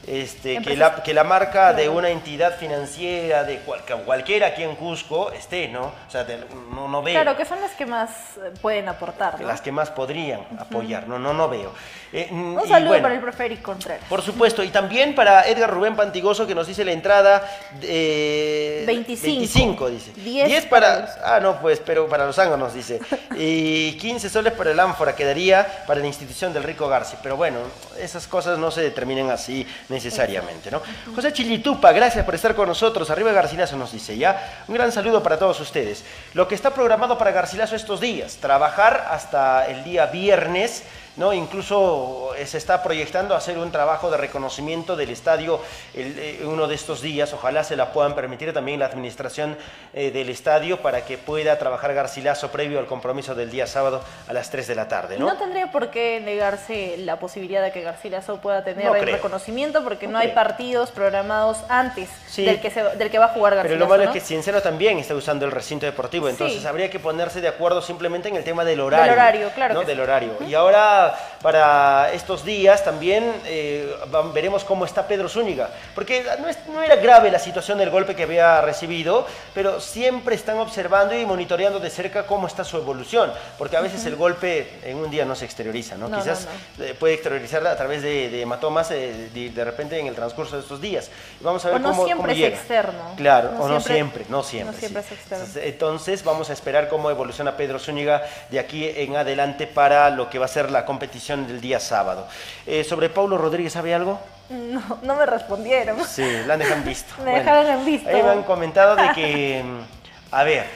[0.07, 4.74] este, que, la, que la marca de una entidad financiera, de cual- cualquiera aquí en
[4.76, 5.82] Cusco, esté, ¿no?
[6.07, 6.44] O sea, de-
[6.74, 7.14] no, no veo.
[7.14, 9.46] Claro, que son las que más eh, pueden aportar, ¿no?
[9.46, 11.72] Las que más podrían apoyar, no, no, no veo.
[12.12, 14.05] Eh, Un saludo bueno, para el profe Eric Contreras.
[14.09, 17.48] Por supuesto, y también para Edgar Rubén Pantigoso que nos dice la entrada
[17.80, 19.26] eh, 25.
[19.26, 20.12] 25, dice.
[20.16, 23.00] 10 10 para, para los- ah no, pues, pero para los ángulos dice.
[23.36, 27.59] Y 15 soles para el ánfora quedaría para la institución del Rico Garci, pero bueno,
[27.98, 30.82] esas cosas no se determinan así necesariamente, ¿no?
[31.14, 33.11] José Chilitupa, gracias por estar con nosotros.
[33.11, 34.64] Arriba Garcilaso nos dice, ¿ya?
[34.66, 36.05] Un gran saludo para todos ustedes.
[36.34, 40.82] Lo que está programado para Garcilaso estos días, trabajar hasta el día viernes,
[41.16, 41.32] ¿no?
[41.32, 45.60] Incluso eh, se está proyectando hacer un trabajo de reconocimiento del estadio
[45.94, 47.32] el, eh, uno de estos días.
[47.32, 49.56] Ojalá se la puedan permitir también la administración
[49.94, 54.32] eh, del estadio para que pueda trabajar Garcilaso previo al compromiso del día sábado a
[54.32, 55.26] las 3 de la tarde, ¿no?
[55.26, 59.16] No tendría por qué negarse la posibilidad de que Garcilaso pueda tener No el creo.
[59.16, 62.44] reconocimiento porque no, No hay partidos programados antes Sí.
[62.44, 63.84] del, que se- del que va a jugar Pero Garcilaso.
[63.84, 66.66] lo malo es que Cienciano también está usando el recinto deportivo, entonces Sí.
[66.66, 69.12] habría que ponerse de acuerdo simplemente en el tema del horario.
[69.12, 70.02] horario, claro Del sí.
[70.02, 70.32] horario.
[70.46, 71.01] Y ahora,
[71.42, 73.94] para estos días también eh,
[74.32, 78.14] veremos cómo está Pedro Zúñiga, porque no, es- no era grave la situación del golpe
[78.14, 83.32] que había recibido, pero siempre están observando y monitoreando de cerca cómo está su evolución,
[83.59, 86.09] porque a veces el golpe en un día no se exterioriza, ¿no?
[86.09, 86.46] No, Quizás
[86.78, 90.14] no, eh, puede exteriorizar a través de, de hematomas eh, de, de repente en el
[90.14, 91.11] transcurso de estos días.
[91.40, 92.57] Vamos a ver O no cómo, siempre cómo es llega.
[92.57, 93.14] externo.
[93.16, 94.78] Claro, o no siempre- no siempre.
[94.78, 95.09] siempre sí.
[95.09, 95.44] es externo.
[95.44, 100.28] Entonces, entonces, vamos a esperar cómo evoluciona Pedro Zúñiga de aquí en adelante para lo
[100.30, 102.28] que va a ser la competición del día sábado.
[102.66, 104.20] Eh, sobre Paulo Rodríguez, ¿sabe algo?
[104.51, 105.97] No, no me respondieron.
[106.05, 107.14] Sí, la han dejado en visto.
[107.24, 108.09] Me dejaron en visto.
[108.11, 109.64] Ahí me han comentado de que,
[110.30, 110.66] a ver,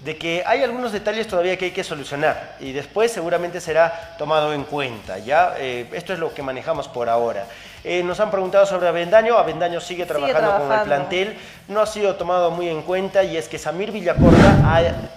[0.00, 4.52] de que hay algunos detalles todavía que hay que solucionar y después seguramente será tomado
[4.52, 5.18] en cuenta.
[5.18, 5.54] ¿ya?
[5.58, 7.46] Eh, esto es lo que manejamos por ahora.
[7.82, 9.38] Eh, nos han preguntado sobre Avendaño.
[9.38, 11.38] Avendaño sigue trabajando, con el plantel.
[11.68, 14.58] No ha sido tomado muy en cuenta y es que Samir Villacorta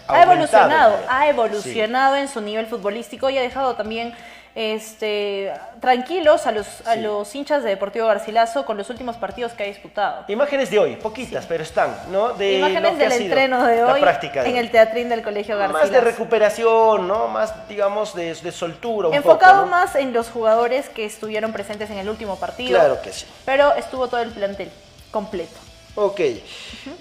[0.08, 4.14] ha, evolucionado, ha evolucionado en su nivel futbolístico y ha dejado también
[4.60, 9.64] este, tranquilos a los, a los hinchas de Deportivo Garcilaso con los últimos partidos que
[9.64, 10.26] ha disputado.
[10.28, 12.34] Imágenes de hoy, poquitas, pero están, ¿no?
[12.34, 14.60] De Imágenes del entreno de hoy práctica de en hoy.
[14.60, 15.86] el teatrín del Colegio Garcilaso.
[15.86, 17.30] Más de recuperación, ¿no?
[17.30, 19.72] Más, digamos, de, de soltura un Enfocado poco, ¿no?
[19.72, 22.78] más en los jugadores que estuvieron presentes en el último partido.
[22.78, 23.26] Claro que sí.
[23.46, 24.70] Pero estuvo todo el plantel
[25.10, 25.56] completo.
[25.96, 26.20] Ok.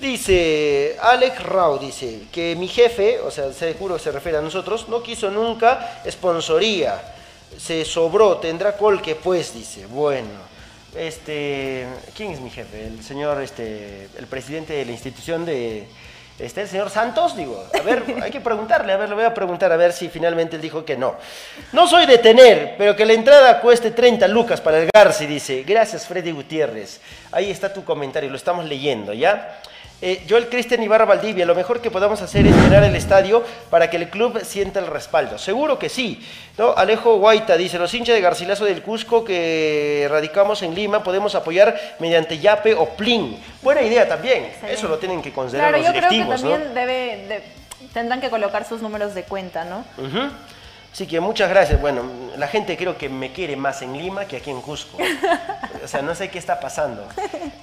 [0.00, 4.88] Dice Alex Rao, dice que mi jefe, o sea, seguro que se refiere a nosotros,
[4.88, 7.16] no quiso nunca sponsoría.
[7.56, 9.86] Se sobró, tendrá colque pues, dice.
[9.86, 10.48] Bueno,
[10.96, 11.86] este,
[12.16, 12.86] ¿quién es mi jefe?
[12.86, 15.86] El señor, este, el presidente de la institución de,
[16.38, 19.34] Este, el señor Santos, digo, a ver, hay que preguntarle, a ver, le voy a
[19.34, 21.16] preguntar a ver si finalmente él dijo que no.
[21.72, 25.64] No soy de tener, pero que la entrada cueste 30 lucas para el Garci, dice.
[25.64, 27.00] Gracias, Freddy Gutiérrez.
[27.32, 29.60] Ahí está tu comentario, lo estamos leyendo, ¿ya?
[30.00, 33.90] Eh, Joel Cristian Ibarra Valdivia, lo mejor que podamos hacer es llenar el estadio para
[33.90, 35.38] que el club sienta el respaldo.
[35.38, 36.24] Seguro que sí.
[36.56, 36.72] ¿no?
[36.76, 41.76] Alejo Guaita dice, los hinchas de Garcilaso del Cusco que radicamos en Lima podemos apoyar
[41.98, 43.42] mediante Yape o Plin.
[43.60, 44.44] Buena idea también.
[44.44, 44.74] Excelente.
[44.74, 46.42] Eso lo tienen que considerar Claro, los yo creo que directivos.
[46.44, 46.50] ¿no?
[46.50, 47.42] también debe, de-
[47.92, 49.84] tendrán que colocar sus números de cuenta, ¿no?
[50.98, 51.80] Así que muchas gracias.
[51.80, 52.02] Bueno,
[52.36, 54.98] la gente creo que me quiere más en Lima que aquí en Cusco.
[55.84, 57.06] O sea, no sé qué está pasando.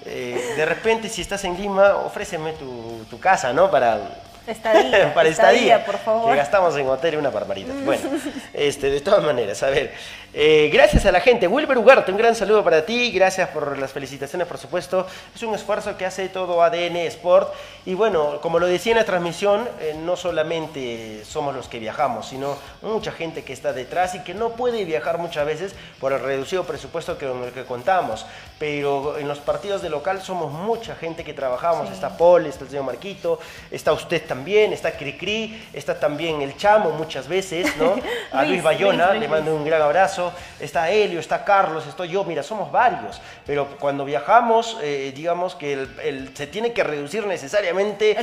[0.05, 3.69] Eh, de repente, si estás en Lima, ofréceme tu, tu casa, ¿no?
[3.69, 3.99] Para,
[4.47, 5.85] Estadía, para estadía.
[5.85, 6.29] por favor.
[6.29, 7.73] Que gastamos en hotel una barbaridad.
[7.83, 8.09] Bueno,
[8.53, 9.93] este, de todas maneras, a ver.
[10.37, 11.47] Eh, gracias a la gente.
[11.47, 13.09] Wilber Ugarte, un gran saludo para ti.
[13.11, 15.07] Gracias por las felicitaciones, por supuesto.
[15.33, 17.53] Es un esfuerzo que hace todo ADN Sport.
[17.85, 22.27] Y bueno, como lo decía en la transmisión, eh, no solamente somos los que viajamos,
[22.27, 26.19] sino mucha gente que está detrás y que no puede viajar muchas veces por el
[26.19, 28.25] reducido presupuesto que, con el que contamos.
[28.59, 31.89] Pero en los partidos de local somos mucha gente que trabajamos.
[31.91, 33.39] Está Paul, está el señor Marquito,
[33.71, 37.95] está usted también, está Cricri, está también el Chamo muchas veces, ¿no?
[38.33, 40.24] A Luis Luis, Bayona, Luis, le mando un gran abrazo.
[40.59, 43.21] Está Helio, está Carlos, estoy yo, mira, somos varios.
[43.45, 48.15] Pero cuando viajamos, eh, digamos que el- el- se tiene que reducir necesariamente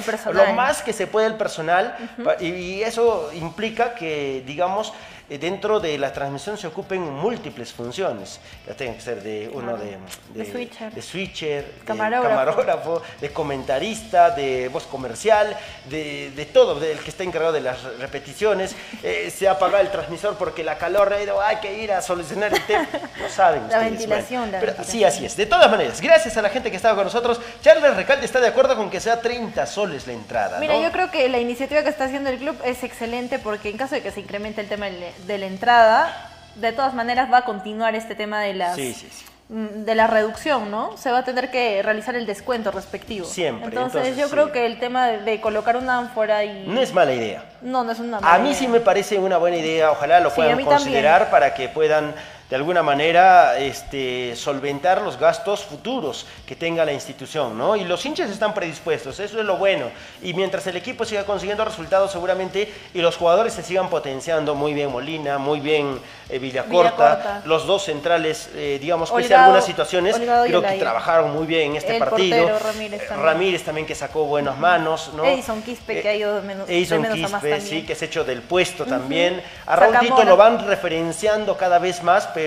[0.49, 1.97] lo más que se puede el personal.
[2.41, 4.93] y, y eso implica que, digamos,
[5.39, 8.41] dentro de la transmisión se ocupen múltiples funciones.
[8.67, 9.97] Ya tienen que ser de uno de,
[10.35, 10.93] De switcher.
[10.93, 12.29] de switcher, de Camarógrafo.
[12.29, 15.57] camarógrafo, de comentarista, de voz comercial,
[15.89, 18.75] de, de todo, del que está encargado de las repeticiones.
[19.05, 22.61] Eh, se apaga el transmisor porque la calor, eh, hay que ir a solucionar el
[22.67, 22.87] tema.
[23.21, 23.91] No saben La ustedes.
[23.91, 24.87] ventilación, la pero ventilación.
[24.99, 25.37] Sí, así es.
[25.37, 27.41] De todas maneras, gracias a la gente que estaba con nosotros.
[27.63, 30.61] Charles Recalde está de acuerdo con que sea 30 soles la entrada.
[30.61, 30.83] Mira, ¿no?
[30.83, 33.97] yo creo que la iniciativa que está haciendo el club es excelente porque en caso
[33.97, 37.45] de que se incremente el tema de de la entrada, de todas maneras va a
[37.45, 39.25] continuar este tema de las Sí, sí, sí.
[39.49, 40.97] mm, de la reducción, ¿no?
[40.97, 43.27] Se va a tener que realizar el descuento respectivo.
[43.27, 46.81] Siempre, Entonces, entonces, yo creo que el tema de, de colocar una ánfora y No
[46.81, 47.45] es mala idea.
[47.63, 48.59] no, no es una A mala mí idea.
[48.59, 50.79] sí me parece una buena idea, ojalá lo puedan a mí también.
[50.83, 52.15] considerar para que puedan
[52.53, 57.77] de alguna manera este, solventar los gastos futuros que tenga la institución, ¿no?
[57.77, 59.87] Y los hinchas están predispuestos, eso es lo bueno.
[60.21, 64.75] Y mientras el equipo siga consiguiendo resultados seguramente y los jugadores se sigan potenciando, muy
[64.75, 65.99] bien Molina, muy bien
[66.29, 67.43] eh, Villacorta, Villacorta.
[67.47, 71.47] los dos centrales, eh, digamos, pese a algunas situaciones, Holgado y creo que trabajaron muy
[71.47, 72.37] bien en este El partido.
[72.49, 73.27] portero Ramírez Eh, también.
[73.27, 75.25] Ramírez también que sacó buenas manos, ¿no?
[75.25, 77.81] Edison Quispe, que ha ido de menos- de Edison menos a más Quispe, también.
[77.81, 79.43] sí, que se ha hecho del puesto también.
[79.65, 79.99] A Raúl.
[80.01, 82.42] Tito lo van referenciando cada vez más, pero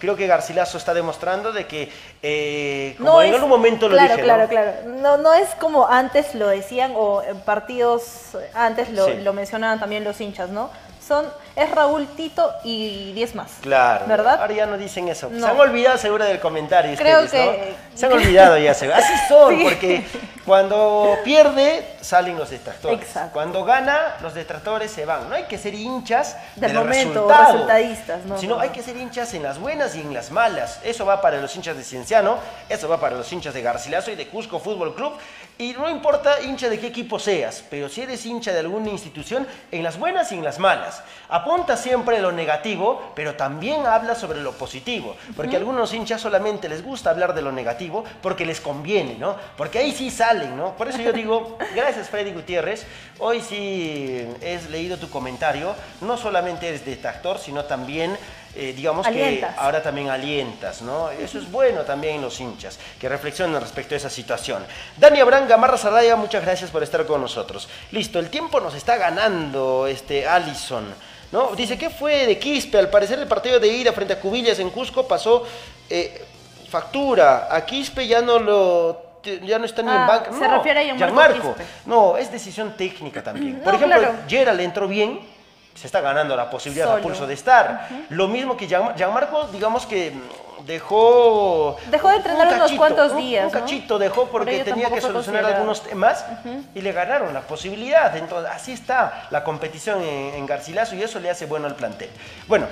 [0.00, 1.90] creo que Garcilaso está demostrando de que,
[2.22, 4.48] eh, como en es- algún momento lo claro, dije, claro, ¿no?
[4.48, 4.72] claro.
[4.86, 9.14] No, no es como antes lo decían o en partidos antes lo, Sí.
[9.22, 10.70] lo mencionaban también los hinchas, ¿no?
[11.06, 11.26] Son,
[11.56, 13.50] es Raúl Tito y 10 más.
[13.60, 14.40] Claro, ¿Verdad?
[14.40, 15.30] ahora ya no dicen eso.
[15.30, 17.98] Se han olvidado seguro del comentario Creo ustedes, que- ¿no?
[17.98, 18.98] Se han olvidado ya, seguro.
[18.98, 19.64] Así son, Sí.
[19.64, 20.04] porque
[20.44, 23.00] cuando pierde salen los detractores.
[23.00, 23.30] Exacto.
[23.32, 25.28] Cuando gana, los detractores se van.
[25.28, 28.82] No hay que ser hinchas Del del momento, resultado, resultadistas, no, sino no, hay que
[28.82, 30.80] ser hinchas en las buenas y en las malas.
[30.84, 32.38] Eso va para los hinchas de Cienciano,
[32.68, 35.14] eso va para los hinchas de Garcilaso y de Cusco Fútbol Club.
[35.56, 39.46] Y no importa hincha de qué equipo seas, pero si eres hincha de alguna institución,
[39.70, 41.00] en las buenas y en las malas.
[41.44, 45.14] Apunta siempre lo negativo, pero también habla sobre lo positivo.
[45.36, 49.36] Porque a algunos hinchas solamente les gusta hablar de lo negativo porque les conviene, ¿no?
[49.56, 50.74] Porque ahí sí salen, ¿no?
[50.74, 52.86] Por eso yo digo, gracias Freddy Gutiérrez,
[53.18, 55.74] hoy sí he leído tu comentario.
[56.00, 58.16] No solamente eres detractor, sino también...
[58.56, 59.54] eh, digamos Alientas.
[59.54, 61.10] que ahora también alientas, ¿no?
[61.10, 64.64] Eso es bueno también en los hinchas, que reflexionen respecto a esa situación.
[64.96, 67.68] Dani Abraham Gamarra Saraya, muchas gracias por estar con nosotros.
[67.90, 70.84] Listo, el tiempo nos está ganando, este, Allison.
[71.34, 71.54] ¿No?
[71.56, 72.78] Dice, ¿qué fue de Quispe?
[72.78, 75.42] Al parecer el partido de ida frente a Cubillas en Cusco pasó
[75.90, 76.24] eh,
[76.70, 77.48] factura.
[77.50, 79.02] A Quispe ya no lo...
[79.42, 80.32] Ya no está ni en Ah, banca.
[80.32, 81.54] se No, refiere a Gianmarco.
[81.86, 83.60] No, es decisión técnica también.
[83.64, 84.14] Por No, ejemplo, claro.
[84.28, 85.18] Gerald entró bien,
[85.74, 87.02] se está ganando la posibilidad a Solo.
[87.02, 87.88] pulso de estar.
[88.10, 90.12] Lo mismo que Gian- Gianmarco, digamos que
[90.66, 91.76] dejó...
[91.90, 95.44] Dejó de entrenar un unos cuantos días, Un cachito dejó Por porque tenía que solucionar
[95.44, 96.24] algunos temas
[96.74, 98.16] y le ganaron la posibilidad.
[98.16, 102.10] Entonces, así está la competición en, en Garcilaso y eso le hace bueno al plantel.
[102.46, 102.66] Bueno,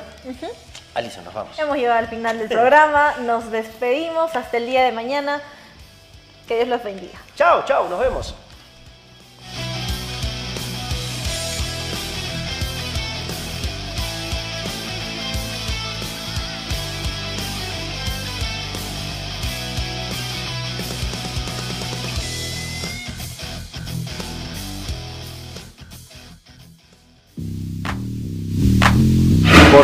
[0.95, 1.59] Alison, nos vamos.
[1.59, 5.41] Hemos llegado al final del programa, nos despedimos hasta el día de mañana.
[6.47, 7.19] Que Dios los bendiga.
[7.37, 8.35] Chao, chao, nos vemos.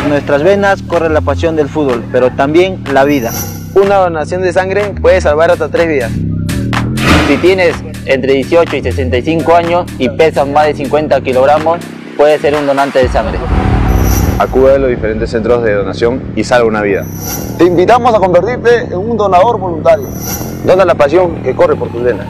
[0.09, 3.31] Nuestras venas corre la pasión del fútbol, pero también la vida.
[3.75, 6.11] Una donación de sangre puede salvar hasta tres vidas.
[7.27, 11.79] Si tienes entre 18 y 65 años y pesas más de 50 kilogramos,
[12.17, 13.37] puedes ser un donante de sangre.
[14.39, 17.05] Acude a los diferentes centros de donación y salva una vida.
[17.57, 20.07] Te invitamos a convertirte en un donador voluntario.
[20.65, 22.27] Dona la pasión que corre por tus venas.